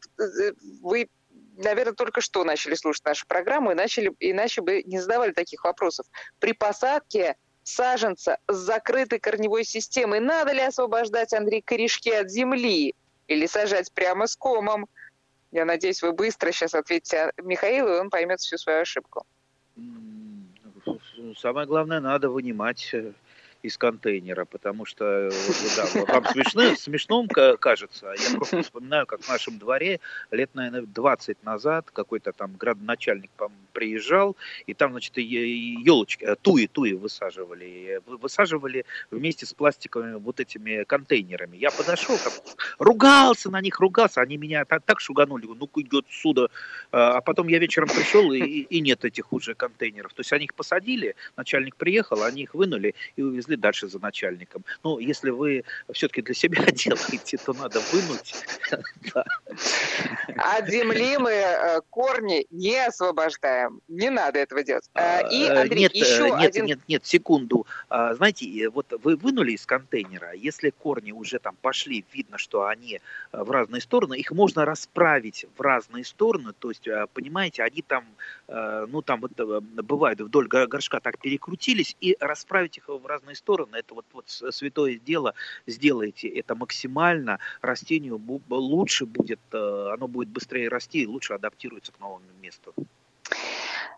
вы 0.80 1.08
наверное, 1.56 1.92
только 1.92 2.22
что 2.22 2.44
начали 2.44 2.74
слушать 2.74 3.04
нашу 3.04 3.26
программу, 3.26 3.72
и 3.72 3.74
начали, 3.74 4.10
иначе 4.20 4.62
бы 4.62 4.82
не 4.84 4.98
задавали 4.98 5.32
таких 5.32 5.64
вопросов. 5.64 6.06
При 6.38 6.54
посадке 6.54 7.36
саженца 7.62 8.38
с 8.48 8.56
закрытой 8.56 9.18
корневой 9.18 9.64
системой. 9.64 10.20
Надо 10.20 10.52
ли 10.52 10.60
освобождать, 10.60 11.32
Андрей, 11.32 11.62
корешки 11.62 12.10
от 12.10 12.30
земли 12.30 12.94
или 13.28 13.46
сажать 13.46 13.92
прямо 13.92 14.26
с 14.26 14.36
комом? 14.36 14.86
Я 15.50 15.64
надеюсь, 15.64 16.02
вы 16.02 16.12
быстро 16.12 16.50
сейчас 16.50 16.74
ответите 16.74 17.32
Михаилу, 17.42 17.88
и 17.90 17.98
он 17.98 18.10
поймет 18.10 18.40
всю 18.40 18.56
свою 18.56 18.80
ошибку. 18.80 19.26
Самое 21.38 21.66
главное, 21.66 22.00
надо 22.00 22.30
вынимать 22.30 22.90
э, 22.92 23.12
из 23.62 23.78
контейнера, 23.78 24.44
потому 24.44 24.84
что 24.84 25.30
да, 25.76 26.04
вам 26.08 26.24
смешно, 26.26 26.74
смешном 26.76 27.28
кажется. 27.28 28.14
Я 28.18 28.36
просто 28.36 28.62
вспоминаю, 28.62 29.06
как 29.06 29.22
в 29.22 29.28
нашем 29.28 29.58
дворе 29.58 30.00
лет, 30.30 30.50
наверное, 30.54 30.82
20 30.82 31.44
назад 31.44 31.90
какой-то 31.92 32.32
там 32.32 32.56
градоначальник 32.56 33.30
приезжал, 33.72 34.36
и 34.66 34.74
там, 34.74 34.92
значит, 34.92 35.16
елочки, 35.16 36.24
э, 36.24 36.36
туи, 36.36 36.66
туи 36.66 36.92
высаживали. 36.92 38.00
Высаживали 38.06 38.84
вместе 39.10 39.46
с 39.46 39.54
пластиковыми 39.54 40.14
вот 40.16 40.40
этими 40.40 40.84
контейнерами. 40.84 41.56
Я 41.56 41.70
подошел, 41.70 42.18
там, 42.18 42.32
ругался 42.78 43.50
на 43.50 43.60
них, 43.60 43.80
ругался. 43.80 44.20
Они 44.20 44.36
меня 44.36 44.64
так, 44.64 44.82
так 44.84 45.00
шуганули, 45.00 45.46
ну-ка 45.46 45.80
идет 45.80 46.06
сюда. 46.10 46.48
А 46.90 47.20
потом 47.20 47.48
я 47.48 47.58
вечером 47.58 47.88
пришел, 47.88 48.32
и, 48.32 48.40
и 48.40 48.80
нет 48.80 49.04
этих 49.04 49.32
уже 49.32 49.54
контейнеров. 49.54 50.12
То 50.14 50.20
есть 50.20 50.32
они 50.32 50.44
их 50.44 50.54
посадили, 50.54 51.14
начальник 51.36 51.76
приехал, 51.76 52.22
они 52.22 52.42
их 52.42 52.54
вынули 52.54 52.94
и 53.16 53.22
увезли 53.22 53.51
пошли 53.52 53.56
дальше 53.56 53.88
за 53.88 53.98
начальником. 53.98 54.64
Ну, 54.84 54.98
если 54.98 55.30
вы 55.30 55.64
все-таки 55.92 56.22
для 56.22 56.34
себя 56.34 56.64
делаете, 56.72 57.38
то 57.38 57.52
надо 57.52 57.80
вынуть. 57.92 58.34
От 60.36 60.68
земли 60.68 61.18
мы 61.18 61.30
э, 61.30 61.80
корни 61.90 62.46
не 62.50 62.86
освобождаем. 62.86 63.80
Не 63.88 64.10
надо 64.10 64.38
этого 64.38 64.62
делать. 64.62 64.88
Э, 64.94 65.20
и, 65.30 65.46
а, 65.46 65.62
Андрей, 65.62 65.80
нет, 65.80 65.94
еще 65.94 66.30
нет, 66.30 66.50
один... 66.50 66.66
Нет, 66.66 66.78
нет, 66.88 67.06
секунду. 67.06 67.66
А, 67.88 68.14
знаете, 68.14 68.68
вот 68.68 68.92
вы 69.02 69.16
вынули 69.16 69.52
из 69.52 69.66
контейнера, 69.66 70.32
если 70.32 70.70
корни 70.70 71.12
уже 71.12 71.38
там 71.38 71.56
пошли, 71.62 72.04
видно, 72.14 72.38
что 72.38 72.66
они 72.66 73.00
э, 73.32 73.42
в 73.42 73.50
разные 73.50 73.80
стороны, 73.80 74.14
их 74.14 74.32
можно 74.32 74.64
расправить 74.64 75.46
в 75.56 75.60
разные 75.60 76.04
стороны, 76.04 76.52
то 76.58 76.70
есть, 76.70 76.88
понимаете, 77.12 77.62
они 77.62 77.82
там, 77.82 78.04
ну, 78.48 79.02
там 79.02 79.20
вот 79.20 79.32
бывает 79.36 80.20
вдоль 80.20 80.48
горшка 80.48 81.00
так 81.00 81.18
перекрутились, 81.18 81.96
и 82.00 82.16
расправить 82.20 82.78
их 82.78 82.88
в 82.88 83.06
разные 83.06 83.36
стороны, 83.36 83.41
это 83.46 83.94
вот, 83.94 84.06
вот 84.12 84.28
святое 84.28 84.96
дело, 84.96 85.34
сделайте 85.66 86.28
это 86.28 86.54
максимально, 86.54 87.38
растению 87.60 88.20
лучше 88.48 89.06
будет, 89.06 89.40
э, 89.52 89.90
оно 89.92 90.08
будет 90.08 90.28
быстрее 90.28 90.68
расти 90.68 91.02
и 91.02 91.06
лучше 91.06 91.34
адаптируется 91.34 91.92
к 91.92 92.00
новому 92.00 92.24
месту. 92.40 92.74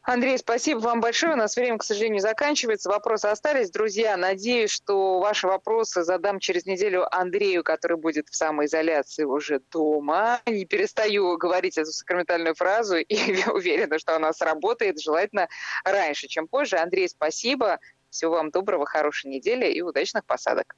Андрей, 0.06 0.36
спасибо 0.36 0.80
вам 0.80 1.00
большое. 1.00 1.32
У 1.32 1.36
нас 1.36 1.56
время, 1.56 1.78
к 1.78 1.82
сожалению, 1.82 2.20
заканчивается. 2.20 2.90
Вопросы 2.90 3.24
остались. 3.24 3.70
Друзья, 3.70 4.18
надеюсь, 4.18 4.70
что 4.70 5.18
ваши 5.18 5.46
вопросы 5.46 6.02
задам 6.02 6.40
через 6.40 6.66
неделю 6.66 7.06
Андрею, 7.10 7.64
который 7.64 7.96
будет 7.96 8.28
в 8.28 8.36
самоизоляции 8.36 9.24
уже 9.24 9.62
дома. 9.72 10.42
Не 10.44 10.66
перестаю 10.66 11.38
говорить 11.38 11.78
эту 11.78 11.90
сакраментальную 11.90 12.54
фразу 12.54 12.96
и 12.98 13.48
уверена, 13.48 13.98
что 13.98 14.14
она 14.14 14.34
сработает 14.34 15.00
желательно 15.00 15.48
раньше, 15.84 16.28
чем 16.28 16.48
позже. 16.48 16.76
Андрей, 16.76 17.08
спасибо. 17.08 17.80
Всего 18.14 18.34
вам 18.34 18.52
доброго, 18.52 18.86
хорошей 18.86 19.28
недели 19.28 19.66
и 19.66 19.82
удачных 19.82 20.24
посадок. 20.24 20.76